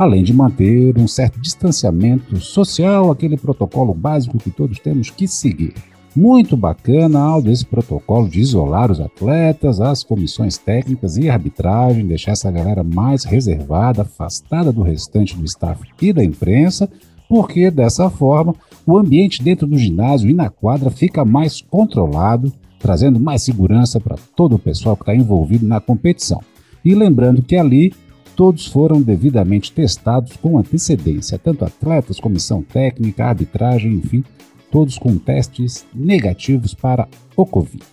além 0.00 0.24
de 0.24 0.32
manter 0.32 0.96
um 0.96 1.06
certo 1.06 1.38
distanciamento 1.38 2.40
social, 2.40 3.10
aquele 3.10 3.36
protocolo 3.36 3.92
básico 3.92 4.38
que 4.38 4.50
todos 4.50 4.78
temos 4.78 5.10
que 5.10 5.28
seguir. 5.28 5.74
Muito 6.14 6.56
bacana 6.56 7.20
Aldo, 7.20 7.52
esse 7.52 7.64
protocolo 7.64 8.28
de 8.28 8.40
isolar 8.40 8.90
os 8.90 9.00
atletas, 9.00 9.80
as 9.80 10.02
comissões 10.02 10.58
técnicas 10.58 11.16
e 11.16 11.30
arbitragem, 11.30 12.06
deixar 12.06 12.32
essa 12.32 12.50
galera 12.50 12.82
mais 12.82 13.24
reservada, 13.24 14.02
afastada 14.02 14.72
do 14.72 14.82
restante 14.82 15.36
do 15.36 15.44
staff 15.44 15.80
e 16.02 16.12
da 16.12 16.24
imprensa, 16.24 16.90
porque 17.28 17.70
dessa 17.70 18.10
forma 18.10 18.56
o 18.84 18.98
ambiente 18.98 19.40
dentro 19.40 19.68
do 19.68 19.78
ginásio 19.78 20.28
e 20.28 20.34
na 20.34 20.50
quadra 20.50 20.90
fica 20.90 21.24
mais 21.24 21.60
controlado, 21.60 22.52
trazendo 22.80 23.20
mais 23.20 23.42
segurança 23.42 24.00
para 24.00 24.16
todo 24.34 24.56
o 24.56 24.58
pessoal 24.58 24.96
que 24.96 25.02
está 25.02 25.14
envolvido 25.14 25.64
na 25.64 25.80
competição. 25.80 26.40
E 26.84 26.92
lembrando 26.92 27.40
que 27.40 27.54
ali 27.54 27.92
todos 28.34 28.66
foram 28.66 29.00
devidamente 29.00 29.70
testados 29.70 30.36
com 30.36 30.58
antecedência, 30.58 31.38
tanto 31.38 31.64
atletas, 31.64 32.18
comissão 32.18 32.62
técnica, 32.62 33.26
arbitragem, 33.26 33.92
enfim, 33.92 34.24
todos 34.70 34.98
com 34.98 35.18
testes 35.18 35.86
negativos 35.94 36.74
para 36.74 37.08
o 37.36 37.44
Covid. 37.44 37.84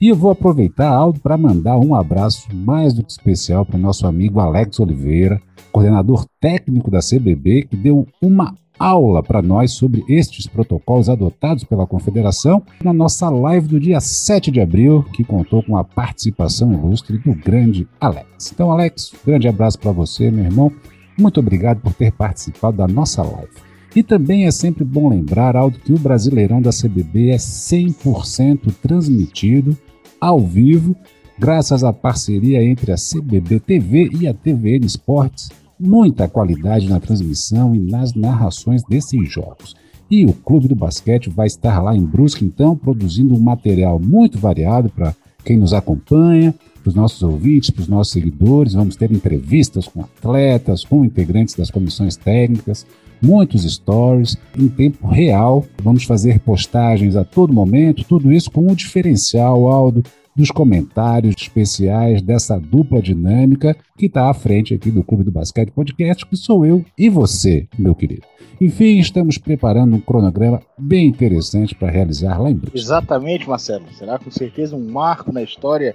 E 0.00 0.08
eu 0.08 0.16
vou 0.16 0.30
aproveitar, 0.30 0.90
Aldo, 0.90 1.20
para 1.20 1.38
mandar 1.38 1.78
um 1.78 1.94
abraço 1.94 2.54
mais 2.54 2.92
do 2.92 3.02
que 3.02 3.10
especial 3.10 3.64
para 3.64 3.76
o 3.76 3.80
nosso 3.80 4.06
amigo 4.06 4.40
Alex 4.40 4.78
Oliveira, 4.80 5.40
coordenador 5.72 6.26
técnico 6.40 6.90
da 6.90 6.98
CBB, 7.00 7.62
que 7.62 7.76
deu 7.76 8.06
uma 8.20 8.54
aula 8.78 9.22
para 9.22 9.40
nós 9.40 9.72
sobre 9.72 10.04
estes 10.08 10.46
protocolos 10.46 11.08
adotados 11.08 11.64
pela 11.64 11.86
Confederação 11.86 12.62
na 12.82 12.92
nossa 12.92 13.30
live 13.30 13.68
do 13.68 13.80
dia 13.80 14.00
7 14.00 14.50
de 14.50 14.60
abril, 14.60 15.04
que 15.12 15.24
contou 15.24 15.62
com 15.62 15.76
a 15.76 15.84
participação 15.84 16.72
ilustre 16.72 17.18
do 17.18 17.34
grande 17.34 17.88
Alex. 18.00 18.52
Então, 18.52 18.70
Alex, 18.70 19.12
grande 19.24 19.48
abraço 19.48 19.78
para 19.78 19.92
você, 19.92 20.30
meu 20.30 20.44
irmão. 20.44 20.72
Muito 21.16 21.38
obrigado 21.38 21.80
por 21.80 21.94
ter 21.94 22.12
participado 22.12 22.76
da 22.76 22.88
nossa 22.88 23.22
live. 23.22 23.73
E 23.94 24.02
também 24.02 24.46
é 24.46 24.50
sempre 24.50 24.84
bom 24.84 25.08
lembrar, 25.08 25.56
Aldo, 25.56 25.78
que 25.78 25.92
o 25.92 25.98
Brasileirão 25.98 26.60
da 26.60 26.70
CBB 26.70 27.30
é 27.30 27.36
100% 27.36 28.72
transmitido 28.82 29.76
ao 30.20 30.40
vivo, 30.40 30.96
graças 31.38 31.84
à 31.84 31.92
parceria 31.92 32.62
entre 32.62 32.92
a 32.92 32.96
CBB 32.96 33.60
TV 33.60 34.10
e 34.20 34.26
a 34.26 34.34
TVN 34.34 34.84
Esportes 34.84 35.48
muita 35.78 36.28
qualidade 36.28 36.88
na 36.88 37.00
transmissão 37.00 37.74
e 37.74 37.78
nas 37.78 38.14
narrações 38.14 38.82
desses 38.84 39.30
jogos. 39.30 39.74
E 40.10 40.24
o 40.24 40.32
Clube 40.32 40.68
do 40.68 40.76
Basquete 40.76 41.30
vai 41.30 41.46
estar 41.46 41.82
lá 41.82 41.96
em 41.96 42.04
Brusque, 42.04 42.44
então, 42.44 42.76
produzindo 42.76 43.34
um 43.34 43.40
material 43.40 43.98
muito 43.98 44.38
variado 44.38 44.88
para 44.90 45.14
quem 45.44 45.56
nos 45.56 45.72
acompanha, 45.72 46.54
para 46.82 46.88
os 46.88 46.94
nossos 46.94 47.22
ouvintes, 47.22 47.70
para 47.70 47.82
os 47.82 47.88
nossos 47.88 48.12
seguidores. 48.12 48.74
Vamos 48.74 48.96
ter 48.96 49.10
entrevistas 49.10 49.88
com 49.88 50.02
atletas, 50.02 50.84
com 50.84 51.04
integrantes 51.04 51.54
das 51.54 51.70
comissões 51.70 52.16
técnicas, 52.16 52.86
muitos 53.22 53.62
stories 53.62 54.36
em 54.58 54.68
tempo 54.68 55.06
real. 55.06 55.64
Vamos 55.82 56.04
fazer 56.04 56.40
postagens 56.40 57.16
a 57.16 57.24
todo 57.24 57.52
momento, 57.52 58.04
tudo 58.04 58.32
isso 58.32 58.50
com 58.50 58.70
um 58.70 58.74
diferencial, 58.74 59.68
Aldo, 59.68 60.02
dos 60.36 60.50
comentários 60.50 61.34
especiais 61.38 62.20
dessa 62.20 62.58
dupla 62.58 63.00
dinâmica 63.00 63.76
que 63.96 64.06
está 64.06 64.28
à 64.28 64.34
frente 64.34 64.74
aqui 64.74 64.90
do 64.90 65.04
Clube 65.04 65.24
do 65.24 65.30
Basquete 65.30 65.70
Podcast, 65.70 66.26
que 66.26 66.36
sou 66.36 66.66
eu 66.66 66.84
e 66.98 67.08
você, 67.08 67.68
meu 67.78 67.94
querido. 67.94 68.22
Enfim, 68.60 68.98
estamos 68.98 69.38
preparando 69.38 69.96
um 69.96 70.00
cronograma 70.00 70.60
bem 70.78 71.06
interessante 71.06 71.74
para 71.74 71.90
realizar 71.90 72.40
lá 72.40 72.50
em 72.50 72.54
Brusque. 72.54 72.78
Exatamente, 72.78 73.48
Marcelo. 73.48 73.84
Será 73.92 74.18
com 74.18 74.30
certeza 74.30 74.76
um 74.76 74.90
marco 74.90 75.32
na 75.32 75.42
história 75.42 75.94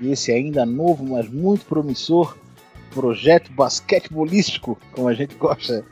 desse 0.00 0.32
ainda 0.32 0.64
novo, 0.64 1.04
mas 1.04 1.28
muito 1.28 1.64
promissor 1.64 2.36
projeto 2.90 3.52
basquetebolístico, 3.52 4.78
como 4.92 5.08
a 5.08 5.14
gente 5.14 5.34
gosta 5.36 5.84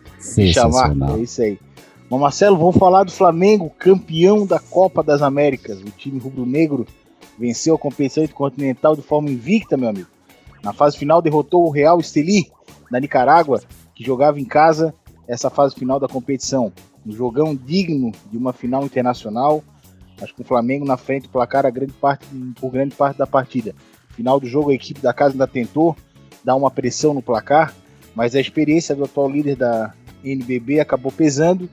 chamar. 0.52 0.94
É 1.16 1.20
isso 1.20 1.42
aí. 1.42 1.58
Mas 2.08 2.20
Marcelo, 2.20 2.56
vamos 2.56 2.76
falar 2.76 3.04
do 3.04 3.10
Flamengo, 3.10 3.70
campeão 3.78 4.46
da 4.46 4.60
Copa 4.60 5.02
das 5.02 5.22
Américas. 5.22 5.80
O 5.80 5.90
time 5.90 6.20
rubro-negro 6.20 6.86
venceu 7.38 7.74
a 7.74 7.78
competição 7.78 8.22
intercontinental 8.22 8.94
de 8.94 9.02
forma 9.02 9.30
invicta, 9.30 9.76
meu 9.76 9.88
amigo. 9.88 10.08
Na 10.62 10.72
fase 10.72 10.96
final 10.96 11.20
derrotou 11.20 11.64
o 11.64 11.70
Real 11.70 11.98
Esteli, 11.98 12.50
da 12.90 13.00
Nicarágua, 13.00 13.60
que 13.94 14.04
jogava 14.04 14.38
em 14.40 14.44
casa 14.44 14.94
essa 15.26 15.50
fase 15.50 15.74
final 15.74 15.98
da 15.98 16.06
competição. 16.06 16.72
Um 17.04 17.12
jogão 17.12 17.54
digno 17.54 18.12
de 18.30 18.36
uma 18.36 18.52
final 18.52 18.84
internacional, 18.84 19.62
mas 20.20 20.30
com 20.30 20.42
o 20.42 20.46
Flamengo 20.46 20.84
na 20.84 20.96
frente 20.96 21.28
placar 21.28 21.66
a 21.66 21.70
grande 21.70 21.92
parte, 21.92 22.26
por 22.60 22.70
grande 22.70 22.94
parte 22.94 23.18
da 23.18 23.26
partida. 23.26 23.74
Final 24.10 24.40
do 24.40 24.46
jogo, 24.46 24.70
a 24.70 24.74
equipe 24.74 25.00
da 25.00 25.12
casa 25.12 25.34
ainda 25.34 25.46
tentou 25.46 25.96
dar 26.42 26.54
uma 26.54 26.70
pressão 26.70 27.12
no 27.12 27.20
placar, 27.20 27.74
mas 28.14 28.34
a 28.34 28.40
experiência 28.40 28.94
do 28.94 29.04
atual 29.04 29.28
líder 29.28 29.56
da 29.56 29.92
NBB 30.24 30.80
acabou 30.80 31.12
pesando 31.12 31.68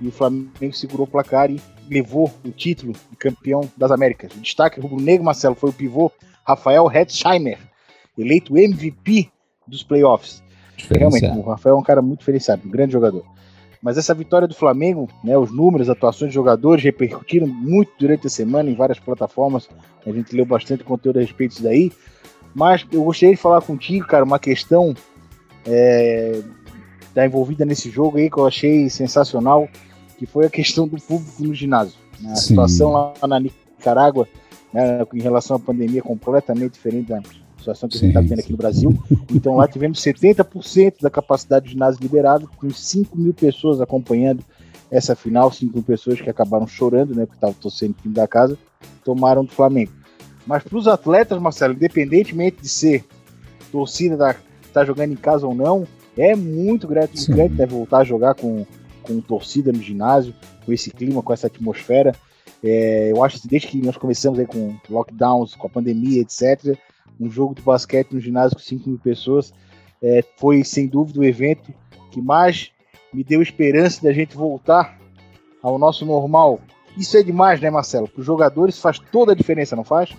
e 0.00 0.08
o 0.08 0.12
Flamengo 0.12 0.72
segurou 0.72 1.06
o 1.06 1.10
placar 1.10 1.50
e 1.50 1.60
levou 1.88 2.32
o 2.44 2.50
título 2.50 2.92
de 3.10 3.16
campeão 3.16 3.68
das 3.76 3.90
Américas. 3.90 4.32
O 4.34 4.40
destaque 4.40 4.80
rubro-negro, 4.80 5.24
Marcelo, 5.24 5.54
foi 5.54 5.70
o 5.70 5.72
pivô 5.72 6.10
Rafael 6.44 6.90
Hetzheimer, 6.90 7.58
eleito 8.18 8.56
MVP 8.56 9.30
dos 9.66 9.82
playoffs. 9.82 10.42
Realmente, 10.90 11.26
o 11.26 11.42
Rafael 11.42 11.76
é 11.76 11.78
um 11.78 11.82
cara 11.82 12.02
muito 12.02 12.20
diferenciado, 12.20 12.66
um 12.66 12.70
grande 12.70 12.92
jogador. 12.92 13.24
Mas 13.80 13.98
essa 13.98 14.14
vitória 14.14 14.46
do 14.46 14.54
Flamengo, 14.54 15.08
né, 15.24 15.36
os 15.36 15.50
números, 15.50 15.90
atuações 15.90 16.30
de 16.30 16.34
jogadores 16.34 16.84
repercutiram 16.84 17.48
muito 17.48 17.90
durante 17.98 18.26
a 18.28 18.30
semana 18.30 18.70
em 18.70 18.74
várias 18.74 19.00
plataformas. 19.00 19.68
A 20.06 20.10
gente 20.12 20.34
leu 20.36 20.46
bastante 20.46 20.84
conteúdo 20.84 21.18
a 21.18 21.22
respeito 21.22 21.50
disso 21.50 21.64
daí. 21.64 21.90
Mas 22.54 22.86
eu 22.92 23.02
gostaria 23.02 23.34
de 23.34 23.40
falar 23.40 23.60
contigo, 23.60 24.06
cara, 24.06 24.24
uma 24.24 24.38
questão 24.38 24.94
é, 25.66 26.40
tá 27.14 27.26
envolvida 27.26 27.64
nesse 27.64 27.90
jogo 27.90 28.18
aí 28.18 28.30
que 28.30 28.38
eu 28.38 28.46
achei 28.46 28.88
sensacional 28.88 29.68
que 30.18 30.26
foi 30.26 30.46
a 30.46 30.50
questão 30.50 30.86
do 30.86 31.00
público 31.00 31.42
no 31.42 31.52
ginásio. 31.52 31.98
Né? 32.20 32.30
A 32.30 32.36
Sim. 32.36 32.48
situação 32.48 32.92
lá 32.92 33.12
na 33.26 33.40
Nicarágua, 33.40 34.28
né, 34.72 35.04
em 35.12 35.20
relação 35.20 35.56
à 35.56 35.58
pandemia, 35.58 35.98
é 35.98 36.02
completamente 36.02 36.74
diferente 36.74 37.08
da 37.08 37.20
situação 37.58 37.88
que 37.88 37.98
sim, 37.98 38.06
a 38.06 38.08
gente 38.08 38.16
está 38.16 38.28
vendo 38.28 38.38
aqui 38.38 38.52
no 38.52 38.58
Brasil. 38.58 38.96
Então 39.34 39.56
lá 39.56 39.66
tivemos 39.66 40.00
70% 40.00 41.00
da 41.00 41.10
capacidade 41.10 41.64
do 41.64 41.70
ginásio 41.70 42.00
liberado, 42.00 42.48
com 42.56 42.70
5 42.70 43.18
mil 43.18 43.34
pessoas 43.34 43.80
acompanhando 43.80 44.44
essa 44.90 45.16
final, 45.16 45.50
5 45.50 45.72
mil 45.74 45.82
pessoas 45.82 46.20
que 46.20 46.30
acabaram 46.30 46.66
chorando, 46.66 47.14
né, 47.14 47.26
porque 47.26 47.36
estavam 47.36 47.56
torcendo 47.60 47.90
o 47.90 48.02
time 48.02 48.14
da 48.14 48.28
casa, 48.28 48.56
tomaram 49.04 49.44
do 49.44 49.50
Flamengo. 49.50 49.90
Mas 50.46 50.62
para 50.62 50.76
os 50.76 50.86
atletas, 50.86 51.40
Marcelo, 51.40 51.74
independentemente 51.74 52.62
de 52.62 52.68
ser 52.68 53.04
torcida 53.72 54.16
da 54.16 54.36
tá 54.72 54.84
jogando 54.84 55.12
em 55.12 55.16
casa 55.16 55.46
ou 55.46 55.54
não, 55.54 55.86
é 56.16 56.34
muito 56.34 56.86
gratificante 56.86 57.54
né, 57.54 57.66
voltar 57.66 57.98
a 57.98 58.04
jogar 58.04 58.34
com 58.34 58.66
com 59.02 59.20
torcida 59.20 59.72
no 59.72 59.82
ginásio, 59.82 60.34
com 60.64 60.72
esse 60.72 60.90
clima, 60.90 61.22
com 61.22 61.32
essa 61.32 61.48
atmosfera. 61.48 62.14
É, 62.62 63.10
eu 63.10 63.22
acho 63.22 63.40
que 63.40 63.48
desde 63.48 63.68
que 63.68 63.78
nós 63.78 63.96
começamos 63.96 64.38
aí 64.38 64.46
com 64.46 64.76
lockdowns, 64.88 65.54
com 65.54 65.66
a 65.66 65.70
pandemia, 65.70 66.22
etc., 66.22 66.78
um 67.20 67.30
jogo 67.30 67.54
de 67.54 67.62
basquete 67.62 68.12
no 68.12 68.20
ginásio 68.20 68.56
com 68.56 68.62
5 68.62 68.88
mil 68.88 68.98
pessoas 68.98 69.52
é, 70.02 70.24
foi 70.36 70.64
sem 70.64 70.86
dúvida 70.86 71.20
o 71.20 71.24
evento 71.24 71.72
que 72.10 72.20
mais 72.20 72.70
me 73.12 73.22
deu 73.22 73.42
esperança 73.42 74.02
da 74.02 74.12
gente 74.12 74.36
voltar 74.36 74.98
ao 75.62 75.78
nosso 75.78 76.06
normal. 76.06 76.60
Isso 76.96 77.16
é 77.16 77.22
demais, 77.22 77.60
né, 77.60 77.70
Marcelo? 77.70 78.08
Para 78.08 78.20
os 78.20 78.26
jogadores 78.26 78.78
faz 78.78 78.98
toda 78.98 79.32
a 79.32 79.34
diferença, 79.34 79.76
não 79.76 79.84
faz? 79.84 80.14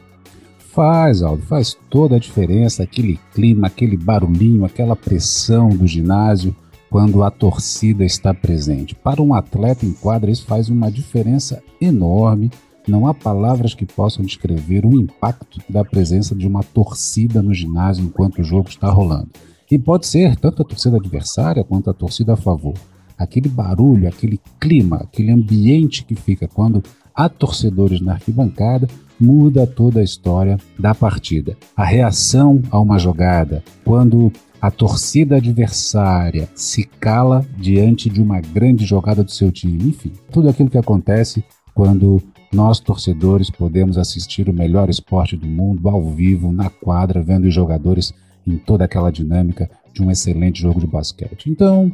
Faz, 0.73 1.21
Aldo, 1.21 1.43
faz 1.43 1.77
toda 1.87 2.15
a 2.15 2.19
diferença. 2.19 2.81
Aquele 2.81 3.19
clima, 3.31 3.67
aquele 3.67 3.95
barulhinho, 3.95 4.65
aquela 4.65 4.95
pressão 4.95 5.69
do 5.69 5.85
ginásio 5.85 6.55
quando 6.89 7.21
a 7.21 7.29
torcida 7.29 8.03
está 8.03 8.33
presente. 8.33 8.95
Para 8.95 9.21
um 9.21 9.35
atleta 9.35 9.85
em 9.85 9.93
quadra, 9.93 10.31
isso 10.31 10.47
faz 10.47 10.69
uma 10.69 10.91
diferença 10.91 11.61
enorme. 11.79 12.49
Não 12.87 13.05
há 13.05 13.13
palavras 13.13 13.75
que 13.75 13.85
possam 13.85 14.25
descrever 14.25 14.83
o 14.83 14.99
impacto 14.99 15.61
da 15.69 15.85
presença 15.85 16.33
de 16.33 16.47
uma 16.47 16.63
torcida 16.63 17.39
no 17.39 17.53
ginásio 17.53 18.03
enquanto 18.03 18.39
o 18.39 18.43
jogo 18.43 18.67
está 18.67 18.89
rolando. 18.89 19.29
E 19.69 19.77
pode 19.77 20.07
ser 20.07 20.35
tanto 20.37 20.63
a 20.63 20.65
torcida 20.65 20.97
adversária 20.97 21.63
quanto 21.63 21.91
a 21.91 21.93
torcida 21.93 22.33
a 22.33 22.37
favor. 22.37 22.73
Aquele 23.15 23.47
barulho, 23.47 24.07
aquele 24.07 24.39
clima, 24.59 24.97
aquele 24.97 25.31
ambiente 25.31 26.03
que 26.03 26.15
fica 26.15 26.47
quando 26.47 26.81
há 27.15 27.29
torcedores 27.29 28.01
na 28.01 28.13
arquibancada 28.13 28.87
muda 29.19 29.65
toda 29.65 29.99
a 29.99 30.03
história 30.03 30.57
da 30.77 30.93
partida. 30.93 31.55
A 31.75 31.85
reação 31.85 32.61
a 32.69 32.79
uma 32.79 32.99
jogada, 32.99 33.63
quando 33.85 34.31
a 34.61 34.71
torcida 34.71 35.37
adversária 35.37 36.49
se 36.55 36.83
cala 36.83 37.45
diante 37.57 38.09
de 38.09 38.21
uma 38.21 38.39
grande 38.39 38.85
jogada 38.85 39.23
do 39.23 39.31
seu 39.31 39.51
time, 39.51 39.89
enfim, 39.89 40.11
tudo 40.31 40.49
aquilo 40.49 40.69
que 40.69 40.77
acontece 40.77 41.43
quando 41.73 42.21
nós, 42.53 42.79
torcedores, 42.79 43.49
podemos 43.49 43.97
assistir 43.97 44.47
o 44.47 44.53
melhor 44.53 44.89
esporte 44.89 45.35
do 45.35 45.47
mundo 45.47 45.89
ao 45.89 46.07
vivo, 46.09 46.51
na 46.51 46.69
quadra, 46.69 47.21
vendo 47.21 47.45
os 47.45 47.53
jogadores 47.53 48.13
em 48.45 48.57
toda 48.57 48.85
aquela 48.85 49.11
dinâmica 49.11 49.69
de 49.91 50.03
um 50.03 50.11
excelente 50.11 50.61
jogo 50.61 50.79
de 50.79 50.87
basquete. 50.87 51.49
Então, 51.49 51.91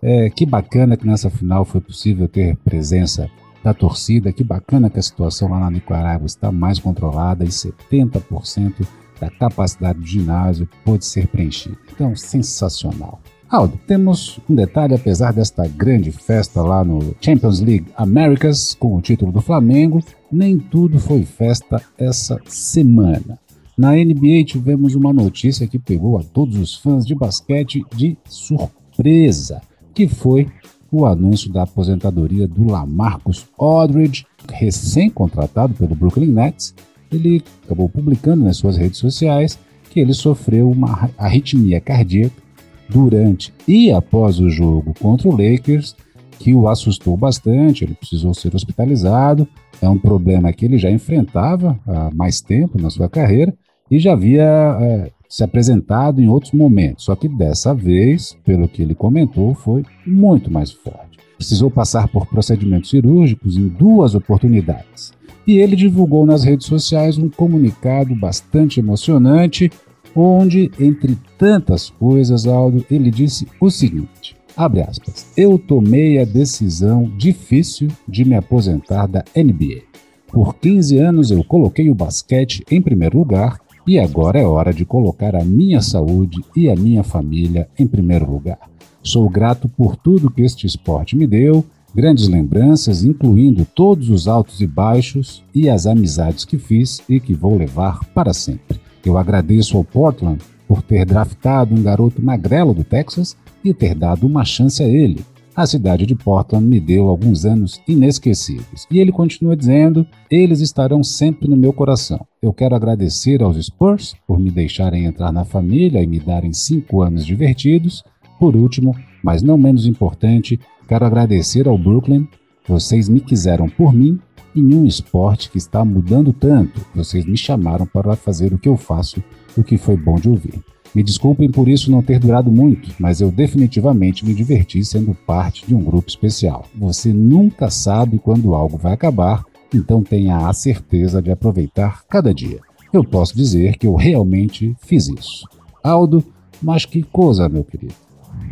é, 0.00 0.30
que 0.30 0.46
bacana 0.46 0.96
que 0.96 1.06
nessa 1.06 1.28
final 1.28 1.64
foi 1.64 1.80
possível 1.80 2.26
ter 2.26 2.56
presença 2.58 3.28
da 3.62 3.74
torcida, 3.74 4.32
que 4.32 4.44
bacana 4.44 4.90
que 4.90 4.98
a 4.98 5.02
situação 5.02 5.48
lá 5.48 5.60
na 5.60 5.70
Nicarágua 5.70 6.26
está 6.26 6.50
mais 6.52 6.78
controlada 6.78 7.44
e 7.44 7.48
70% 7.48 8.86
da 9.20 9.30
capacidade 9.30 9.98
do 9.98 10.06
ginásio 10.06 10.68
pôde 10.84 11.04
ser 11.04 11.26
preenchida. 11.26 11.76
Então, 11.92 12.14
sensacional. 12.14 13.20
Aldo, 13.50 13.78
temos 13.86 14.38
um 14.48 14.54
detalhe, 14.54 14.94
apesar 14.94 15.32
desta 15.32 15.66
grande 15.66 16.12
festa 16.12 16.60
lá 16.60 16.84
no 16.84 17.16
Champions 17.20 17.60
League 17.60 17.86
Americas, 17.96 18.74
com 18.74 18.94
o 18.94 19.00
título 19.00 19.32
do 19.32 19.40
Flamengo, 19.40 20.00
nem 20.30 20.58
tudo 20.58 20.98
foi 20.98 21.24
festa 21.24 21.82
essa 21.96 22.38
semana. 22.46 23.38
Na 23.76 23.92
NBA 23.92 24.44
tivemos 24.44 24.94
uma 24.94 25.12
notícia 25.12 25.66
que 25.66 25.78
pegou 25.78 26.18
a 26.18 26.22
todos 26.22 26.58
os 26.58 26.74
fãs 26.74 27.06
de 27.06 27.14
basquete 27.14 27.82
de 27.96 28.18
surpresa, 28.26 29.62
que 29.94 30.06
foi 30.06 30.46
o 30.90 31.04
anúncio 31.06 31.52
da 31.52 31.62
aposentadoria 31.62 32.46
do 32.46 32.70
Lamarcus 32.70 33.46
Aldridge, 33.58 34.26
recém-contratado 34.50 35.74
pelo 35.74 35.94
Brooklyn 35.94 36.32
Nets. 36.32 36.74
Ele 37.12 37.42
acabou 37.64 37.88
publicando 37.88 38.44
nas 38.44 38.56
suas 38.56 38.76
redes 38.76 38.98
sociais 38.98 39.58
que 39.90 40.00
ele 40.00 40.12
sofreu 40.12 40.70
uma 40.70 41.10
arritmia 41.16 41.80
cardíaca 41.80 42.42
durante 42.88 43.52
e 43.66 43.90
após 43.90 44.40
o 44.40 44.48
jogo 44.48 44.94
contra 44.98 45.28
o 45.28 45.32
Lakers, 45.32 45.94
que 46.38 46.54
o 46.54 46.68
assustou 46.68 47.16
bastante, 47.16 47.84
ele 47.84 47.94
precisou 47.94 48.32
ser 48.32 48.54
hospitalizado. 48.54 49.46
É 49.80 49.88
um 49.88 49.98
problema 49.98 50.52
que 50.52 50.64
ele 50.64 50.78
já 50.78 50.90
enfrentava 50.90 51.78
há 51.86 52.10
mais 52.14 52.40
tempo 52.40 52.80
na 52.80 52.90
sua 52.90 53.08
carreira 53.08 53.54
e 53.90 53.98
já 53.98 54.12
havia 54.12 54.78
é, 54.80 55.10
se 55.28 55.44
apresentado 55.44 56.20
em 56.20 56.28
outros 56.28 56.52
momentos. 56.52 57.04
Só 57.04 57.14
que 57.14 57.28
dessa 57.28 57.74
vez, 57.74 58.36
pelo 58.44 58.68
que 58.68 58.82
ele 58.82 58.94
comentou, 58.94 59.54
foi 59.54 59.84
muito 60.06 60.50
mais 60.50 60.70
forte. 60.70 61.18
Precisou 61.36 61.70
passar 61.70 62.08
por 62.08 62.26
procedimentos 62.26 62.90
cirúrgicos 62.90 63.56
em 63.56 63.68
duas 63.68 64.14
oportunidades. 64.14 65.12
E 65.46 65.58
ele 65.58 65.76
divulgou 65.76 66.26
nas 66.26 66.44
redes 66.44 66.66
sociais 66.66 67.16
um 67.16 67.28
comunicado 67.28 68.14
bastante 68.14 68.80
emocionante 68.80 69.70
onde, 70.14 70.70
entre 70.80 71.16
tantas 71.38 71.90
coisas, 71.90 72.46
Aldo, 72.46 72.84
ele 72.90 73.10
disse 73.10 73.46
o 73.60 73.70
seguinte: 73.70 74.36
abre 74.56 74.80
aspas, 74.80 75.30
eu 75.36 75.58
tomei 75.58 76.18
a 76.18 76.24
decisão 76.24 77.10
difícil 77.16 77.88
de 78.06 78.24
me 78.24 78.34
aposentar 78.34 79.06
da 79.06 79.24
NBA. 79.36 79.82
Por 80.26 80.56
15 80.56 80.98
anos 80.98 81.30
eu 81.30 81.42
coloquei 81.42 81.88
o 81.88 81.94
basquete 81.94 82.62
em 82.70 82.82
primeiro 82.82 83.18
lugar 83.18 83.58
e 83.88 83.98
agora 83.98 84.38
é 84.38 84.44
hora 84.44 84.70
de 84.70 84.84
colocar 84.84 85.34
a 85.34 85.42
minha 85.42 85.80
saúde 85.80 86.44
e 86.54 86.68
a 86.68 86.76
minha 86.76 87.02
família 87.02 87.70
em 87.78 87.86
primeiro 87.86 88.30
lugar. 88.30 88.58
Sou 89.02 89.26
grato 89.30 89.66
por 89.66 89.96
tudo 89.96 90.30
que 90.30 90.42
este 90.42 90.66
esporte 90.66 91.16
me 91.16 91.26
deu, 91.26 91.64
grandes 91.94 92.28
lembranças, 92.28 93.02
incluindo 93.02 93.64
todos 93.64 94.10
os 94.10 94.28
altos 94.28 94.60
e 94.60 94.66
baixos 94.66 95.42
e 95.54 95.70
as 95.70 95.86
amizades 95.86 96.44
que 96.44 96.58
fiz 96.58 97.00
e 97.08 97.18
que 97.18 97.32
vou 97.32 97.56
levar 97.56 98.04
para 98.12 98.34
sempre. 98.34 98.78
Eu 99.02 99.16
agradeço 99.16 99.78
ao 99.78 99.84
Portland 99.84 100.38
por 100.68 100.82
ter 100.82 101.06
draftado 101.06 101.74
um 101.74 101.82
garoto 101.82 102.22
magrelo 102.22 102.74
do 102.74 102.84
Texas 102.84 103.38
e 103.64 103.72
ter 103.72 103.94
dado 103.94 104.26
uma 104.26 104.44
chance 104.44 104.82
a 104.82 104.86
ele. 104.86 105.24
A 105.58 105.66
cidade 105.66 106.06
de 106.06 106.14
Portland 106.14 106.64
me 106.64 106.78
deu 106.78 107.08
alguns 107.08 107.44
anos 107.44 107.82
inesquecíveis. 107.88 108.86
E 108.88 109.00
ele 109.00 109.10
continua 109.10 109.56
dizendo: 109.56 110.06
eles 110.30 110.60
estarão 110.60 111.02
sempre 111.02 111.48
no 111.48 111.56
meu 111.56 111.72
coração. 111.72 112.24
Eu 112.40 112.52
quero 112.52 112.76
agradecer 112.76 113.42
aos 113.42 113.56
Spurs 113.66 114.14
por 114.24 114.38
me 114.38 114.52
deixarem 114.52 115.04
entrar 115.04 115.32
na 115.32 115.44
família 115.44 116.00
e 116.00 116.06
me 116.06 116.20
darem 116.20 116.52
cinco 116.52 117.02
anos 117.02 117.26
divertidos. 117.26 118.04
Por 118.38 118.54
último, 118.54 118.94
mas 119.20 119.42
não 119.42 119.58
menos 119.58 119.84
importante, 119.84 120.60
quero 120.86 121.04
agradecer 121.04 121.66
ao 121.66 121.76
Brooklyn. 121.76 122.28
Vocês 122.64 123.08
me 123.08 123.18
quiseram 123.18 123.68
por 123.68 123.92
mim 123.92 124.16
em 124.54 124.72
um 124.76 124.86
esporte 124.86 125.50
que 125.50 125.58
está 125.58 125.84
mudando 125.84 126.32
tanto. 126.32 126.80
Vocês 126.94 127.26
me 127.26 127.36
chamaram 127.36 127.84
para 127.84 128.14
fazer 128.14 128.52
o 128.52 128.58
que 128.58 128.68
eu 128.68 128.76
faço, 128.76 129.20
o 129.56 129.64
que 129.64 129.76
foi 129.76 129.96
bom 129.96 130.20
de 130.20 130.28
ouvir. 130.28 130.62
Me 130.94 131.02
desculpem 131.02 131.50
por 131.50 131.68
isso 131.68 131.90
não 131.90 132.02
ter 132.02 132.18
durado 132.18 132.50
muito, 132.50 132.90
mas 132.98 133.20
eu 133.20 133.30
definitivamente 133.30 134.24
me 134.24 134.34
diverti 134.34 134.84
sendo 134.84 135.14
parte 135.14 135.66
de 135.66 135.74
um 135.74 135.82
grupo 135.82 136.08
especial. 136.08 136.64
Você 136.74 137.12
nunca 137.12 137.70
sabe 137.70 138.18
quando 138.18 138.54
algo 138.54 138.76
vai 138.76 138.94
acabar, 138.94 139.44
então 139.72 140.02
tenha 140.02 140.48
a 140.48 140.52
certeza 140.52 141.20
de 141.20 141.30
aproveitar 141.30 142.04
cada 142.08 142.32
dia. 142.32 142.60
Eu 142.92 143.04
posso 143.04 143.36
dizer 143.36 143.76
que 143.76 143.86
eu 143.86 143.94
realmente 143.94 144.74
fiz 144.80 145.08
isso. 145.08 145.46
Aldo, 145.82 146.24
mas 146.62 146.86
que 146.86 147.02
coisa, 147.02 147.48
meu 147.48 147.64
querido. 147.64 147.94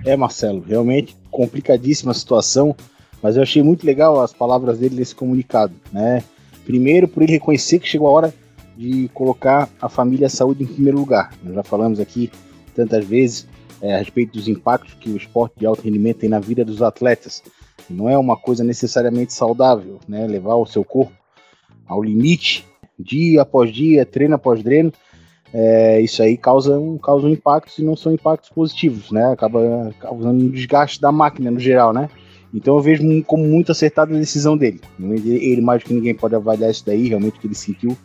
É, 0.05 0.17
Marcelo, 0.17 0.63
realmente 0.67 1.17
complicadíssima 1.31 2.13
a 2.13 2.15
situação. 2.15 2.77
Mas 3.23 3.37
eu 3.37 3.43
achei 3.43 3.63
muito 3.63 3.87
legal 3.87 4.21
as 4.21 4.33
palavras 4.33 4.79
dele 4.79 4.97
nesse 4.97 5.15
comunicado, 5.15 5.73
né? 5.93 6.23
Primeiro, 6.65 7.09
por 7.09 7.23
ele 7.23 7.33
reconhecer 7.33 7.79
que 7.79 7.89
chegou 7.89 8.09
a 8.09 8.11
hora 8.11 8.35
de 8.77 9.09
colocar 9.15 9.69
a 9.81 9.89
família 9.89 10.25
e 10.25 10.27
a 10.27 10.31
saúde 10.31 10.65
em 10.65 10.67
primeiro 10.67 10.99
lugar. 10.99 11.33
Nós 11.43 11.55
já 11.55 11.63
falamos 11.63 11.99
aqui 11.99 12.31
tantas 12.75 13.05
vezes 13.05 13.49
é, 13.81 13.95
a 13.95 13.99
respeito 13.99 14.33
dos 14.33 14.49
impactos 14.49 14.95
que 14.95 15.11
o 15.11 15.17
esporte 15.17 15.59
de 15.59 15.67
alto 15.67 15.83
rendimento 15.83 16.19
tem 16.19 16.29
na 16.29 16.39
vida 16.39 16.65
dos 16.65 16.83
atletas. 16.83 17.43
Não 17.89 18.09
é 18.09 18.17
uma 18.19 18.37
coisa 18.37 18.65
necessariamente 18.65 19.33
saudável, 19.33 19.99
né? 20.09 20.27
Levar 20.27 20.57
o 20.57 20.67
seu 20.67 20.85
corpo 20.85 21.13
ao 21.87 22.03
limite, 22.03 22.67
dia 22.99 23.43
após 23.43 23.73
dia, 23.73 24.05
treino 24.05 24.35
após 24.35 24.63
treino, 24.63 24.93
é, 25.53 26.01
isso 26.01 26.23
aí 26.23 26.37
causa 26.37 26.79
um, 26.79 26.99
causa 26.99 27.27
um 27.27 27.31
impacto 27.31 27.81
e 27.81 27.85
não 27.85 27.97
são 27.97 28.13
impactos 28.13 28.51
positivos, 28.51 29.11
né? 29.11 29.33
Acaba 29.33 29.95
causando 30.01 30.45
um 30.45 30.51
desgaste 30.51 31.01
da 31.01 31.13
máquina 31.13 31.51
no 31.51 31.61
geral, 31.61 31.93
né? 31.93 32.11
Então 32.53 32.77
eu 32.77 32.83
vejo 32.83 33.03
como 33.25 33.47
muito 33.47 33.73
acertada 33.73 34.15
a 34.15 34.19
decisão 34.19 34.57
dele. 34.57 34.81
Ele, 34.99 35.61
mais 35.61 35.83
do 35.83 35.87
que 35.87 35.95
ninguém, 35.95 36.15
pode 36.15 36.35
avaliar 36.35 36.71
isso 36.71 36.85
daí, 36.85 37.09
realmente, 37.09 37.39
que 37.39 37.47
ele 37.47 37.55
sentiu. 37.55 37.97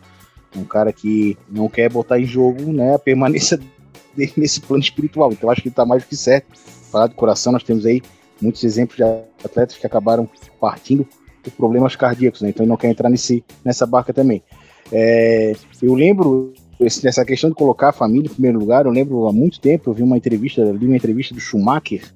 Um 0.56 0.64
cara 0.64 0.92
que 0.92 1.36
não 1.48 1.68
quer 1.68 1.90
botar 1.90 2.20
em 2.20 2.24
jogo 2.24 2.72
né, 2.72 2.94
a 2.94 2.98
permanência 2.98 3.58
dele 4.14 4.32
nesse 4.36 4.60
plano 4.60 4.82
espiritual. 4.82 5.32
Então 5.32 5.50
acho 5.50 5.62
que 5.62 5.68
ele 5.68 5.72
está 5.72 5.84
mais 5.84 6.02
do 6.02 6.08
que 6.08 6.16
certo. 6.16 6.46
Falar 6.90 7.06
de 7.06 7.14
coração, 7.14 7.52
nós 7.52 7.62
temos 7.62 7.86
aí 7.86 8.02
muitos 8.40 8.62
exemplos 8.64 8.96
de 8.96 9.02
atletas 9.02 9.76
que 9.76 9.86
acabaram 9.86 10.28
partindo 10.60 11.06
por 11.42 11.52
problemas 11.52 11.96
cardíacos, 11.96 12.42
né? 12.42 12.50
Então 12.50 12.64
ele 12.64 12.70
não 12.70 12.76
quer 12.76 12.88
entrar 12.88 13.08
nesse, 13.08 13.44
nessa 13.64 13.86
barca 13.86 14.12
também. 14.12 14.42
É, 14.90 15.54
eu 15.80 15.94
lembro 15.94 16.52
essa 16.80 17.24
questão 17.24 17.48
de 17.48 17.56
colocar 17.56 17.90
a 17.90 17.92
família 17.92 18.28
em 18.28 18.32
primeiro 18.32 18.58
lugar, 18.58 18.84
eu 18.84 18.92
lembro 18.92 19.26
há 19.26 19.32
muito 19.32 19.60
tempo, 19.60 19.88
eu 19.88 19.94
vi 19.94 20.02
uma 20.02 20.16
entrevista, 20.16 20.62
li 20.62 20.86
uma 20.86 20.96
entrevista 20.96 21.34
do 21.34 21.40
Schumacher, 21.40 22.12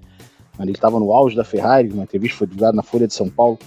ele 0.59 0.73
estava 0.73 0.99
no 0.99 1.13
auge 1.13 1.37
da 1.37 1.45
Ferrari, 1.45 1.91
uma 1.91 2.05
entrevista 2.05 2.39
foi 2.39 2.47
divulgada 2.47 2.77
na 2.77 2.83
Folha 2.83 3.07
de 3.07 3.15
São 3.15 3.29
Paulo. 3.29 3.59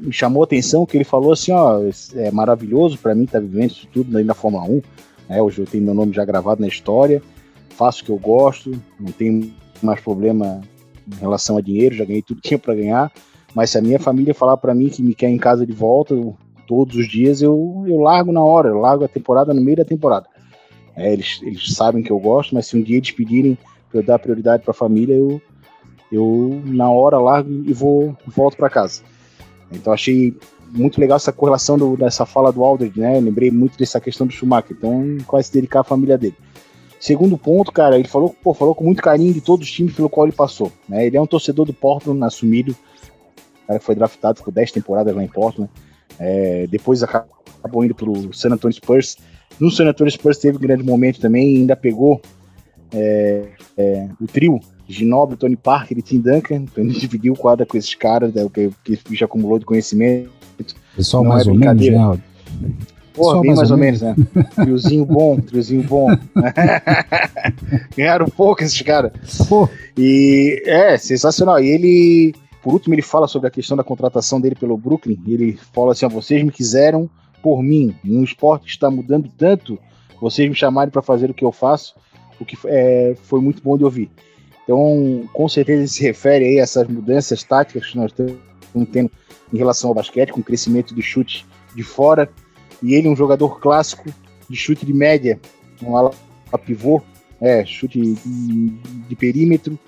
Me 0.00 0.12
chamou 0.12 0.42
a 0.42 0.44
atenção 0.44 0.86
que 0.86 0.96
ele 0.96 1.04
falou 1.04 1.32
assim: 1.32 1.52
ó, 1.52 1.80
é 2.14 2.30
maravilhoso 2.30 2.98
para 2.98 3.14
mim 3.14 3.24
estar 3.24 3.40
tá 3.40 3.44
vivendo 3.44 3.70
isso 3.70 3.88
tudo 3.92 4.16
aí 4.16 4.24
na 4.24 4.34
Fórmula 4.34 4.64
1. 4.64 4.82
Né? 5.28 5.42
Hoje 5.42 5.60
eu 5.60 5.66
tenho 5.66 5.84
meu 5.84 5.94
nome 5.94 6.12
já 6.12 6.24
gravado 6.24 6.60
na 6.60 6.68
história, 6.68 7.22
faço 7.70 8.02
o 8.02 8.04
que 8.06 8.10
eu 8.10 8.18
gosto, 8.18 8.70
não 8.98 9.12
tenho 9.12 9.52
mais 9.82 10.00
problema 10.00 10.60
em 11.06 11.20
relação 11.20 11.56
a 11.56 11.60
dinheiro, 11.60 11.94
já 11.94 12.04
ganhei 12.04 12.22
tudo 12.22 12.40
que 12.40 12.48
tinha 12.48 12.58
para 12.58 12.74
ganhar. 12.74 13.12
Mas 13.54 13.70
se 13.70 13.78
a 13.78 13.82
minha 13.82 13.98
família 13.98 14.34
falar 14.34 14.56
para 14.56 14.74
mim 14.74 14.88
que 14.88 15.02
me 15.02 15.14
quer 15.14 15.28
em 15.28 15.38
casa 15.38 15.66
de 15.66 15.72
volta 15.72 16.14
todos 16.66 16.96
os 16.96 17.08
dias, 17.08 17.40
eu, 17.40 17.84
eu 17.86 17.98
largo 17.98 18.30
na 18.30 18.42
hora, 18.42 18.68
eu 18.68 18.78
largo 18.78 19.04
a 19.04 19.08
temporada 19.08 19.54
no 19.54 19.60
meio 19.60 19.78
da 19.78 19.84
temporada. 19.84 20.26
É, 20.94 21.12
eles, 21.12 21.40
eles 21.42 21.74
sabem 21.74 22.02
que 22.02 22.10
eu 22.10 22.18
gosto, 22.18 22.54
mas 22.54 22.66
se 22.66 22.76
um 22.76 22.82
dia 22.82 22.96
eles 22.96 23.10
pedirem 23.10 23.56
para 23.88 24.00
eu 24.00 24.04
dar 24.04 24.18
prioridade 24.18 24.62
para 24.62 24.72
a 24.72 24.74
família, 24.74 25.14
eu, 25.14 25.40
eu 26.12 26.60
na 26.66 26.90
hora 26.90 27.18
largo 27.18 27.50
e 27.50 27.72
vou 27.72 28.16
volto 28.26 28.56
para 28.56 28.68
casa. 28.68 29.02
Então 29.70 29.92
achei 29.92 30.34
muito 30.70 31.00
legal 31.00 31.16
essa 31.16 31.32
correlação 31.32 31.78
do, 31.78 31.96
dessa 31.96 32.26
fala 32.26 32.52
do 32.52 32.64
Aldridge, 32.64 33.00
né? 33.00 33.18
lembrei 33.20 33.50
muito 33.50 33.78
dessa 33.78 34.00
questão 34.00 34.26
do 34.26 34.32
Schumacher. 34.32 34.76
Então, 34.76 35.18
quase 35.26 35.48
se 35.48 35.54
dedicar 35.54 35.80
à 35.80 35.84
família 35.84 36.18
dele. 36.18 36.36
Segundo 37.00 37.38
ponto, 37.38 37.70
cara, 37.70 37.96
ele 37.96 38.08
falou, 38.08 38.34
pô, 38.42 38.52
falou 38.52 38.74
com 38.74 38.84
muito 38.84 39.00
carinho 39.00 39.32
de 39.32 39.40
todos 39.40 39.66
os 39.66 39.72
times 39.72 39.94
pelo 39.94 40.10
qual 40.10 40.26
ele 40.26 40.34
passou. 40.34 40.72
Né? 40.88 41.06
Ele 41.06 41.16
é 41.16 41.20
um 41.20 41.26
torcedor 41.26 41.64
do 41.64 41.72
Portland 41.72 42.22
assumido. 42.24 42.74
Cara 43.66 43.78
foi 43.78 43.94
draftado, 43.94 44.38
ficou 44.38 44.52
10 44.52 44.72
temporadas 44.72 45.14
lá 45.14 45.22
em 45.22 45.28
Portland. 45.28 45.70
É, 46.18 46.66
depois 46.66 47.02
acabou 47.02 47.84
indo 47.84 47.94
para 47.94 48.10
o 48.10 48.32
San 48.32 48.50
Antonio 48.50 48.74
Spurs. 48.74 49.16
No 49.60 49.70
San 49.70 49.86
Antonio 49.86 50.10
Spurs 50.10 50.38
teve 50.38 50.56
um 50.56 50.60
grande 50.60 50.82
momento 50.82 51.20
também, 51.20 51.58
ainda 51.58 51.76
pegou 51.76 52.20
é, 52.92 53.48
é, 53.76 54.08
o 54.20 54.26
trio 54.26 54.60
Ginobre, 54.88 55.36
Tony 55.36 55.56
Parker 55.56 55.98
e 55.98 56.02
Tim 56.02 56.20
Duncan. 56.20 56.56
Então 56.56 56.84
ele 56.84 56.98
dividiu 56.98 57.34
o 57.34 57.36
quadro 57.36 57.66
com 57.66 57.76
esses 57.76 57.94
caras, 57.94 58.32
né, 58.32 58.48
que, 58.84 58.96
que 58.96 59.16
já 59.16 59.26
acumulou 59.26 59.58
de 59.58 59.64
conhecimento. 59.64 60.30
Pessoal, 60.96 61.22
Não 61.22 61.30
mais 61.30 61.46
é 61.46 61.50
ou 61.50 61.56
menos, 61.56 61.84
Geraldo. 61.84 62.22
Porra, 63.18 63.40
bem 63.40 63.54
mais, 63.54 63.58
mais 63.58 63.70
ou, 63.70 63.76
ou 63.76 63.80
menos, 63.80 64.00
né? 64.00 64.14
Triozinho 64.54 65.04
bom, 65.04 65.40
triozinho 65.40 65.82
bom. 65.82 66.08
Ganharam 67.96 68.26
pouco 68.26 68.62
esses 68.62 68.80
caras. 68.80 69.12
E 69.96 70.62
é, 70.64 70.96
sensacional. 70.96 71.60
E 71.60 71.68
ele, 71.68 72.34
por 72.62 72.72
último, 72.72 72.94
ele 72.94 73.02
fala 73.02 73.26
sobre 73.26 73.48
a 73.48 73.50
questão 73.50 73.76
da 73.76 73.82
contratação 73.82 74.40
dele 74.40 74.54
pelo 74.54 74.76
Brooklyn. 74.78 75.18
Ele 75.26 75.58
fala 75.74 75.92
assim: 75.92 76.06
vocês 76.08 76.42
me 76.44 76.52
quiseram 76.52 77.10
por 77.42 77.60
mim. 77.62 77.94
Um 78.04 78.22
esporte 78.22 78.66
que 78.66 78.70
está 78.70 78.88
mudando 78.88 79.28
tanto, 79.36 79.78
vocês 80.20 80.48
me 80.48 80.54
chamarem 80.54 80.90
para 80.90 81.02
fazer 81.02 81.28
o 81.28 81.34
que 81.34 81.44
eu 81.44 81.52
faço, 81.52 81.94
o 82.40 82.44
que 82.44 82.56
é, 82.66 83.16
foi 83.22 83.40
muito 83.40 83.62
bom 83.62 83.76
de 83.76 83.84
ouvir. 83.84 84.10
Então, 84.64 85.28
com 85.32 85.48
certeza 85.48 85.80
ele 85.80 85.88
se 85.88 86.02
refere 86.02 86.44
aí 86.44 86.60
a 86.60 86.62
essas 86.62 86.86
mudanças 86.86 87.42
táticas 87.42 87.86
que 87.86 87.96
nós 87.96 88.10
estamos 88.10 88.88
tendo 88.92 89.10
em 89.52 89.56
relação 89.56 89.88
ao 89.88 89.94
basquete, 89.94 90.30
com 90.30 90.40
o 90.40 90.44
crescimento 90.44 90.94
do 90.94 91.00
chute 91.00 91.46
de 91.74 91.82
fora. 91.82 92.28
E 92.82 92.94
ele, 92.94 93.08
um 93.08 93.16
jogador 93.16 93.60
clássico 93.60 94.04
de 94.48 94.56
chute 94.56 94.84
de 94.84 94.92
média, 94.92 95.40
um 95.82 95.96
ala 95.96 96.12
pivô, 96.64 97.02
é, 97.40 97.64
chute 97.64 97.98
de, 97.98 98.68
de 99.08 99.16
perímetro. 99.16 99.78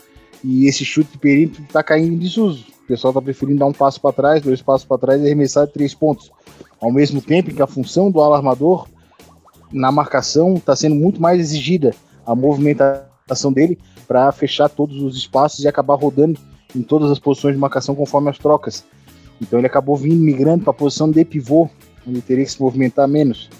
E 0.42 0.66
esse 0.66 0.84
chute 0.84 1.12
de 1.12 1.18
perímetro 1.18 1.62
está 1.62 1.82
caindo 1.82 2.14
em 2.14 2.18
desuso. 2.18 2.64
O 2.82 2.86
pessoal 2.86 3.10
está 3.10 3.20
preferindo 3.20 3.58
dar 3.58 3.66
um 3.66 3.72
passo 3.72 4.00
para 4.00 4.12
trás, 4.12 4.42
dois 4.42 4.62
passos 4.62 4.86
para 4.86 4.98
trás 4.98 5.20
e 5.20 5.26
arremessar 5.26 5.66
de 5.66 5.74
três 5.74 5.94
pontos. 5.94 6.32
Ao 6.80 6.90
mesmo 6.90 7.20
tempo 7.20 7.54
que 7.54 7.60
a 7.60 7.66
função 7.66 8.10
do 8.10 8.20
alarmador 8.20 8.88
na 9.70 9.92
marcação 9.92 10.54
está 10.54 10.74
sendo 10.74 10.96
muito 10.96 11.20
mais 11.20 11.38
exigida, 11.38 11.94
a 12.30 12.34
movimentação 12.34 13.52
dele 13.52 13.78
para 14.06 14.30
fechar 14.30 14.68
todos 14.68 15.02
os 15.02 15.16
espaços 15.16 15.64
e 15.64 15.68
acabar 15.68 15.96
rodando 15.96 16.38
em 16.74 16.82
todas 16.82 17.10
as 17.10 17.18
posições 17.18 17.54
de 17.54 17.60
marcação 17.60 17.94
conforme 17.94 18.30
as 18.30 18.38
trocas. 18.38 18.84
Então 19.40 19.58
ele 19.58 19.66
acabou 19.66 19.96
vindo 19.96 20.22
migrando 20.22 20.62
para 20.62 20.70
a 20.70 20.74
posição 20.74 21.10
de 21.10 21.24
pivô, 21.24 21.68
onde 22.06 22.20
teria 22.20 22.44
que 22.44 22.52
se 22.52 22.60
movimentar 22.60 23.08
menos 23.08 23.50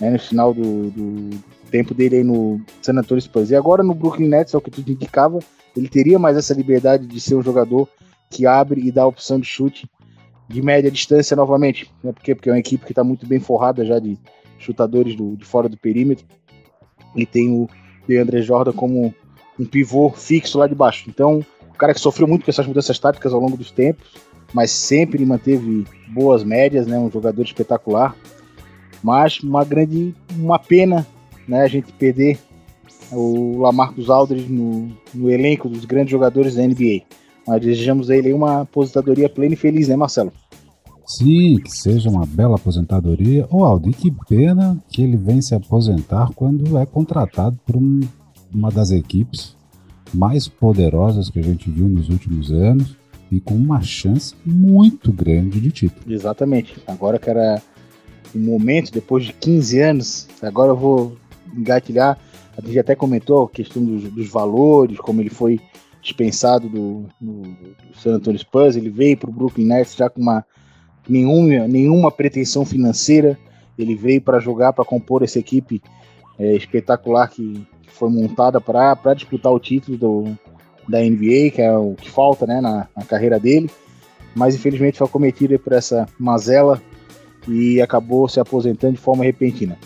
né, 0.00 0.10
no 0.10 0.18
final 0.18 0.54
do, 0.54 0.90
do, 0.90 1.30
tempo 1.70 1.92
dele 1.94 2.16
aí 2.16 2.24
no 2.24 2.60
San 2.80 2.92
Antonio 2.92 3.20
Spurs. 3.20 3.50
E 3.50 3.56
agora 3.56 3.82
no 3.82 3.94
Brooklyn 3.94 4.28
Nets, 4.28 4.54
é 4.54 4.56
o 4.56 4.60
que 4.60 4.70
tudo 4.70 4.92
indicava, 4.92 5.40
ele 5.76 5.88
teria 5.88 6.18
mais 6.18 6.36
essa 6.36 6.54
liberdade 6.54 7.06
de 7.06 7.20
ser 7.20 7.34
um 7.34 7.42
jogador 7.42 7.88
que 8.30 8.46
abre 8.46 8.80
e 8.86 8.92
dá 8.92 9.02
a 9.02 9.06
opção 9.06 9.40
de 9.40 9.46
chute 9.46 9.90
de 10.48 10.62
média 10.62 10.90
distância 10.90 11.36
novamente. 11.36 11.90
Né? 12.04 12.12
Por 12.12 12.22
quê? 12.22 12.34
Porque 12.34 12.48
é 12.48 12.52
uma 12.52 12.58
equipe 12.58 12.84
que 12.84 12.92
está 12.92 13.02
muito 13.02 13.26
bem 13.26 13.40
forrada 13.40 13.84
já 13.84 13.98
de 13.98 14.16
chutadores 14.58 15.16
do, 15.16 15.36
de 15.36 15.44
fora 15.44 15.68
do 15.68 15.76
perímetro. 15.76 16.24
E 17.16 17.26
tem 17.26 17.50
o 17.50 17.68
DeAndre 18.06 18.42
Jordan 18.42 18.72
como 18.72 19.14
um 19.58 19.64
pivô 19.64 20.10
fixo 20.10 20.58
lá 20.58 20.66
de 20.66 20.74
baixo. 20.74 21.08
Então, 21.08 21.44
o 21.68 21.78
cara 21.78 21.94
que 21.94 22.00
sofreu 22.00 22.28
muito 22.28 22.44
com 22.44 22.50
essas 22.50 22.66
mudanças 22.66 22.98
táticas 22.98 23.32
ao 23.32 23.40
longo 23.40 23.56
dos 23.56 23.70
tempos, 23.70 24.14
mas 24.52 24.70
sempre 24.70 25.24
manteve 25.24 25.86
boas 26.08 26.44
médias, 26.44 26.86
né? 26.86 26.98
Um 26.98 27.10
jogador 27.10 27.42
espetacular. 27.42 28.14
Mas 29.02 29.40
uma 29.40 29.64
grande, 29.64 30.14
uma 30.36 30.58
pena, 30.58 31.06
né? 31.46 31.62
A 31.62 31.68
gente 31.68 31.92
perder 31.92 32.38
o 33.12 33.60
Lamarcus 33.60 34.10
Aldridge 34.10 34.50
no, 34.50 34.90
no 35.14 35.30
elenco 35.30 35.68
dos 35.68 35.84
grandes 35.84 36.10
jogadores 36.10 36.54
da 36.54 36.62
NBA. 36.62 37.02
Mas 37.46 37.60
desejamos 37.60 38.10
a 38.10 38.16
ele 38.16 38.32
uma 38.32 38.62
aposentadoria 38.62 39.28
plena 39.28 39.54
e 39.54 39.56
feliz, 39.56 39.88
né, 39.88 39.96
Marcelo? 39.96 40.32
Sim, 41.06 41.58
que 41.58 41.70
seja 41.70 42.10
uma 42.10 42.26
bela 42.26 42.56
aposentadoria. 42.56 43.46
Ô, 43.50 43.64
Aldo, 43.64 43.88
e 43.88 43.92
que 43.92 44.10
pena 44.28 44.76
que 44.88 45.02
ele 45.02 45.16
vem 45.16 45.40
se 45.40 45.54
aposentar 45.54 46.30
quando 46.34 46.76
é 46.76 46.84
contratado 46.84 47.58
por 47.64 47.76
um, 47.76 48.00
uma 48.52 48.70
das 48.70 48.90
equipes 48.90 49.56
mais 50.12 50.48
poderosas 50.48 51.30
que 51.30 51.38
a 51.38 51.42
gente 51.42 51.70
viu 51.70 51.88
nos 51.88 52.08
últimos 52.08 52.50
anos 52.50 52.96
e 53.30 53.40
com 53.40 53.54
uma 53.54 53.80
chance 53.82 54.34
muito 54.44 55.12
grande 55.12 55.60
de 55.60 55.70
título. 55.70 56.12
Exatamente. 56.12 56.76
Agora 56.86 57.18
que 57.18 57.30
era 57.30 57.62
o 58.34 58.38
momento, 58.38 58.92
depois 58.92 59.24
de 59.24 59.32
15 59.32 59.80
anos, 59.80 60.28
agora 60.42 60.72
eu 60.72 60.76
vou 60.76 61.16
engatilhar. 61.56 62.18
A 62.56 62.66
gente 62.66 62.78
até 62.78 62.94
comentou 62.94 63.44
a 63.44 63.50
questão 63.50 63.84
dos, 63.84 64.04
dos 64.10 64.28
valores, 64.28 64.98
como 64.98 65.20
ele 65.20 65.30
foi 65.30 65.60
dispensado 66.02 66.68
do, 66.68 67.06
do, 67.20 67.42
do 67.42 68.00
San 68.00 68.14
Antonio 68.14 68.38
Spurs, 68.38 68.76
ele 68.76 68.90
veio 68.90 69.16
para 69.16 69.28
o 69.28 69.32
Brooklyn 69.32 69.66
Nets 69.66 69.96
já 69.96 70.08
com 70.08 70.20
uma 70.20 70.44
nenhuma, 71.08 71.66
nenhuma 71.66 72.10
pretensão 72.10 72.64
financeira, 72.64 73.38
ele 73.78 73.94
veio 73.94 74.20
para 74.20 74.38
jogar, 74.38 74.72
para 74.72 74.84
compor 74.84 75.22
essa 75.22 75.38
equipe 75.38 75.82
é, 76.38 76.54
espetacular 76.54 77.28
que, 77.28 77.66
que, 77.82 77.90
foi 77.90 78.10
montada 78.10 78.60
para 78.60 79.14
disputar 79.14 79.52
o 79.52 79.60
título 79.60 79.96
do, 79.96 80.38
da 80.88 81.00
NBA, 81.00 81.50
que 81.54 81.62
é 81.62 81.76
o 81.76 81.94
que 81.94 82.10
falta 82.10 82.46
né, 82.46 82.60
na, 82.60 82.88
na 82.96 83.04
carreira 83.04 83.38
dele, 83.38 83.70
mas 84.34 84.54
infelizmente 84.54 84.98
foi 84.98 85.08
cometido 85.08 85.58
por 85.58 85.72
essa 85.72 86.06
mazela 86.18 86.80
e 87.48 87.80
acabou 87.80 88.28
se 88.28 88.40
aposentando 88.40 88.94
de 88.94 89.00
forma 89.00 89.24
repentina 89.24 89.78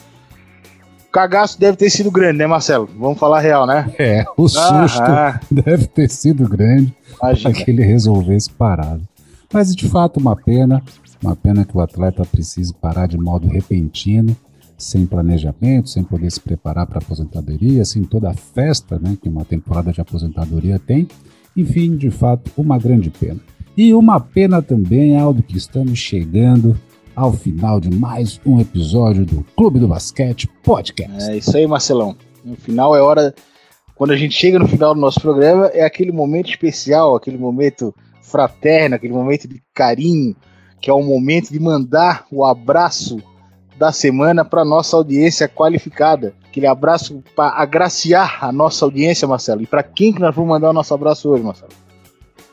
cagaço 1.10 1.58
deve 1.58 1.76
ter 1.76 1.90
sido 1.90 2.10
grande, 2.10 2.38
né, 2.38 2.46
Marcelo? 2.46 2.88
Vamos 2.98 3.18
falar 3.18 3.40
real, 3.40 3.66
né? 3.66 3.92
É, 3.98 4.24
o 4.36 4.48
susto 4.48 5.02
ah, 5.02 5.40
deve 5.50 5.86
ter 5.86 6.08
sido 6.08 6.48
grande 6.48 6.94
para 7.18 7.52
que 7.52 7.70
ele 7.70 7.82
resolvesse 7.82 8.50
parar. 8.50 8.98
Mas 9.52 9.74
de 9.74 9.88
fato, 9.88 10.20
uma 10.20 10.36
pena, 10.36 10.82
uma 11.22 11.36
pena 11.36 11.64
que 11.64 11.76
o 11.76 11.80
atleta 11.80 12.24
precise 12.24 12.72
parar 12.74 13.06
de 13.06 13.18
modo 13.18 13.48
repentino, 13.48 14.36
sem 14.76 15.04
planejamento, 15.04 15.90
sem 15.90 16.02
poder 16.02 16.30
se 16.30 16.40
preparar 16.40 16.86
para 16.86 16.98
a 16.98 17.02
aposentadoria, 17.02 17.82
assim, 17.82 18.02
toda 18.02 18.30
a 18.30 18.34
festa 18.34 18.98
né, 18.98 19.16
que 19.20 19.28
uma 19.28 19.44
temporada 19.44 19.92
de 19.92 20.00
aposentadoria 20.00 20.78
tem. 20.78 21.06
Enfim, 21.56 21.96
de 21.96 22.10
fato, 22.10 22.50
uma 22.56 22.78
grande 22.78 23.10
pena. 23.10 23.40
E 23.76 23.92
uma 23.92 24.18
pena 24.18 24.62
também, 24.62 25.18
Aldo, 25.18 25.42
que 25.42 25.56
estamos 25.56 25.98
chegando 25.98 26.78
ao 27.14 27.32
final 27.32 27.80
de 27.80 27.94
mais 27.94 28.40
um 28.46 28.58
episódio 28.58 29.26
do 29.26 29.44
Clube 29.56 29.78
do 29.78 29.88
Basquete 29.88 30.48
Podcast. 30.62 31.30
É 31.30 31.36
isso 31.36 31.56
aí, 31.56 31.66
Marcelão. 31.66 32.16
No 32.44 32.56
final 32.56 32.96
é 32.96 33.02
hora. 33.02 33.34
Quando 33.94 34.12
a 34.12 34.16
gente 34.16 34.34
chega 34.34 34.58
no 34.58 34.66
final 34.66 34.94
do 34.94 35.00
nosso 35.00 35.20
programa, 35.20 35.66
é 35.66 35.84
aquele 35.84 36.10
momento 36.10 36.48
especial, 36.48 37.14
aquele 37.14 37.36
momento 37.36 37.94
fraterno, 38.22 38.94
aquele 38.94 39.12
momento 39.12 39.46
de 39.46 39.62
carinho, 39.74 40.34
que 40.80 40.90
é 40.90 40.92
o 40.92 41.02
momento 41.02 41.50
de 41.50 41.60
mandar 41.60 42.26
o 42.30 42.44
abraço 42.44 43.18
da 43.78 43.92
semana 43.92 44.44
para 44.44 44.64
nossa 44.64 44.96
audiência 44.96 45.48
qualificada. 45.48 46.34
Aquele 46.46 46.66
abraço 46.66 47.22
para 47.34 47.54
agraciar 47.60 48.44
a 48.44 48.52
nossa 48.52 48.84
audiência, 48.84 49.26
Marcelo. 49.26 49.62
E 49.62 49.66
para 49.66 49.82
quem 49.82 50.12
que 50.12 50.20
nós 50.20 50.34
vamos 50.34 50.50
mandar 50.50 50.70
o 50.70 50.72
nosso 50.72 50.92
abraço 50.92 51.28
hoje, 51.28 51.42
Marcelo? 51.42 51.72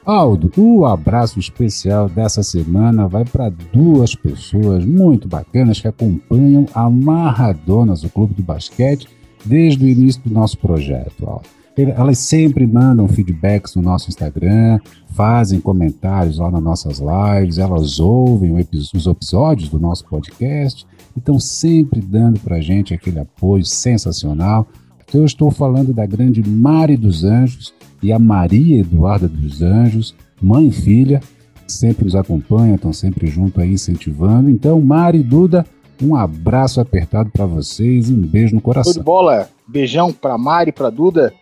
Aldo, 0.05 0.49
o 0.55 0.85
abraço 0.85 1.37
especial 1.37 2.07
dessa 2.07 2.41
semana 2.41 3.09
vai 3.09 3.25
para 3.25 3.49
duas 3.49 4.15
pessoas 4.15 4.85
muito 4.85 5.27
bacanas 5.27 5.81
que 5.81 5.87
acompanham 5.87 6.65
a 6.73 6.89
Marradonas, 6.89 8.05
o 8.05 8.09
Clube 8.09 8.33
do 8.33 8.41
Basquete, 8.41 9.09
desde 9.43 9.83
o 9.83 9.87
início 9.87 10.21
do 10.23 10.33
nosso 10.33 10.57
projeto, 10.59 11.25
Aldo. 11.27 11.56
Elas 11.77 12.17
sempre 12.17 12.65
mandam 12.65 13.07
feedbacks 13.07 13.75
no 13.75 13.81
nosso 13.81 14.09
Instagram, 14.09 14.79
fazem 15.09 15.59
comentários 15.59 16.39
lá 16.39 16.49
nas 16.49 16.63
nossas 16.63 16.99
lives, 16.99 17.59
elas 17.59 17.99
ouvem 17.99 18.51
os 18.51 19.05
episódios 19.05 19.69
do 19.69 19.79
nosso 19.79 20.05
podcast 20.05 20.87
e 21.15 21.19
estão 21.19 21.39
sempre 21.39 22.01
dando 22.01 22.39
para 22.39 22.55
a 22.55 22.61
gente 22.61 22.93
aquele 22.93 23.19
apoio 23.19 23.63
sensacional. 23.63 24.67
Então, 25.07 25.21
eu 25.21 25.25
estou 25.25 25.51
falando 25.51 25.93
da 25.93 26.05
grande 26.05 26.41
Mari 26.47 26.97
dos 26.97 27.23
Anjos, 27.23 27.73
e 28.01 28.11
a 28.11 28.19
Maria 28.19 28.79
Eduarda 28.79 29.27
dos 29.27 29.61
Anjos, 29.61 30.15
mãe 30.41 30.67
e 30.67 30.71
filha, 30.71 31.19
sempre 31.67 32.05
nos 32.05 32.15
acompanham, 32.15 32.75
estão 32.75 32.93
sempre 32.93 33.27
junto 33.27 33.59
aí 33.59 33.73
incentivando. 33.73 34.49
Então, 34.49 34.79
Mari 34.81 35.19
e 35.19 35.23
Duda, 35.23 35.65
um 36.01 36.15
abraço 36.15 36.79
apertado 36.79 37.29
para 37.31 37.45
vocês 37.45 38.09
e 38.09 38.13
um 38.13 38.21
beijo 38.21 38.53
no 38.53 38.61
coração. 38.61 38.93
Tudo 38.93 39.03
bola, 39.03 39.49
beijão 39.67 40.13
para 40.13 40.37
Mari, 40.37 40.71
para 40.71 40.89
Duda, 40.89 41.33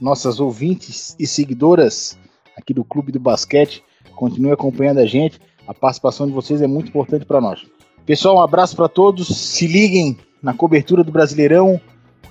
nossas 0.00 0.40
ouvintes 0.40 1.14
e 1.18 1.26
seguidoras 1.26 2.18
aqui 2.56 2.72
do 2.74 2.84
Clube 2.84 3.12
do 3.12 3.20
Basquete. 3.20 3.82
Continue 4.14 4.52
acompanhando 4.52 4.98
a 4.98 5.06
gente. 5.06 5.40
A 5.66 5.74
participação 5.74 6.26
de 6.26 6.32
vocês 6.32 6.60
é 6.62 6.66
muito 6.66 6.88
importante 6.88 7.24
para 7.24 7.40
nós. 7.40 7.66
Pessoal, 8.06 8.36
um 8.36 8.40
abraço 8.42 8.74
para 8.74 8.88
todos. 8.88 9.28
Se 9.28 9.66
liguem 9.66 10.16
na 10.42 10.54
cobertura 10.54 11.04
do 11.04 11.12
Brasileirão 11.12 11.80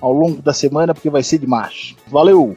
ao 0.00 0.12
longo 0.12 0.42
da 0.42 0.52
semana, 0.52 0.94
porque 0.94 1.10
vai 1.10 1.22
ser 1.22 1.38
demais. 1.38 1.94
Valeu! 2.08 2.56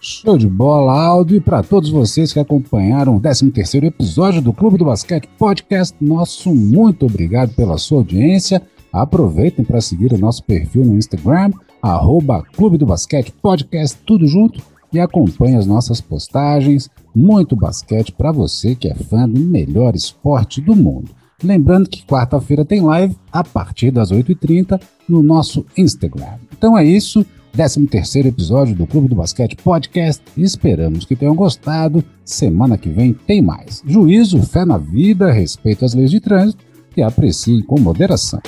Show 0.00 0.38
de 0.38 0.46
bola, 0.46 0.92
Aldo. 0.92 1.34
E 1.34 1.40
para 1.40 1.62
todos 1.62 1.90
vocês 1.90 2.32
que 2.32 2.38
acompanharam 2.38 3.16
o 3.16 3.20
13 3.20 3.52
episódio 3.82 4.40
do 4.40 4.52
Clube 4.52 4.78
do 4.78 4.84
Basquete 4.84 5.28
Podcast, 5.38 5.96
nosso 6.00 6.54
muito 6.54 7.06
obrigado 7.06 7.54
pela 7.54 7.76
sua 7.76 7.98
audiência. 7.98 8.62
Aproveitem 8.92 9.64
para 9.64 9.80
seguir 9.80 10.12
o 10.12 10.18
nosso 10.18 10.44
perfil 10.44 10.84
no 10.84 10.96
Instagram, 10.96 11.50
arroba 11.94 12.42
Clube 12.56 12.78
do 12.78 12.86
Basquete 12.86 13.32
Podcast, 13.42 13.98
tudo 14.04 14.26
junto, 14.26 14.62
e 14.92 14.98
acompanhe 14.98 15.56
as 15.56 15.66
nossas 15.66 16.00
postagens. 16.00 16.88
Muito 17.14 17.56
basquete 17.56 18.12
para 18.12 18.32
você 18.32 18.74
que 18.74 18.88
é 18.88 18.94
fã 18.94 19.28
do 19.28 19.40
melhor 19.40 19.94
esporte 19.94 20.60
do 20.60 20.74
mundo. 20.74 21.10
Lembrando 21.42 21.88
que 21.88 22.04
quarta-feira 22.04 22.64
tem 22.64 22.80
live 22.80 23.14
a 23.30 23.44
partir 23.44 23.90
das 23.90 24.10
8h30 24.10 24.80
no 25.08 25.22
nosso 25.22 25.66
Instagram. 25.76 26.38
Então 26.56 26.76
é 26.76 26.84
isso, 26.84 27.24
13 27.52 27.86
terceiro 27.86 28.28
episódio 28.28 28.74
do 28.74 28.86
Clube 28.86 29.08
do 29.08 29.16
Basquete 29.16 29.56
Podcast. 29.56 30.22
Esperamos 30.36 31.04
que 31.04 31.16
tenham 31.16 31.34
gostado. 31.34 32.02
Semana 32.24 32.78
que 32.78 32.88
vem 32.88 33.12
tem 33.12 33.42
mais. 33.42 33.82
Juízo, 33.86 34.42
fé 34.42 34.64
na 34.64 34.78
vida, 34.78 35.30
respeito 35.30 35.84
às 35.84 35.94
leis 35.94 36.10
de 36.10 36.20
trânsito 36.20 36.64
e 36.96 37.02
apreciem 37.02 37.62
com 37.62 37.78
moderação. 37.78 38.40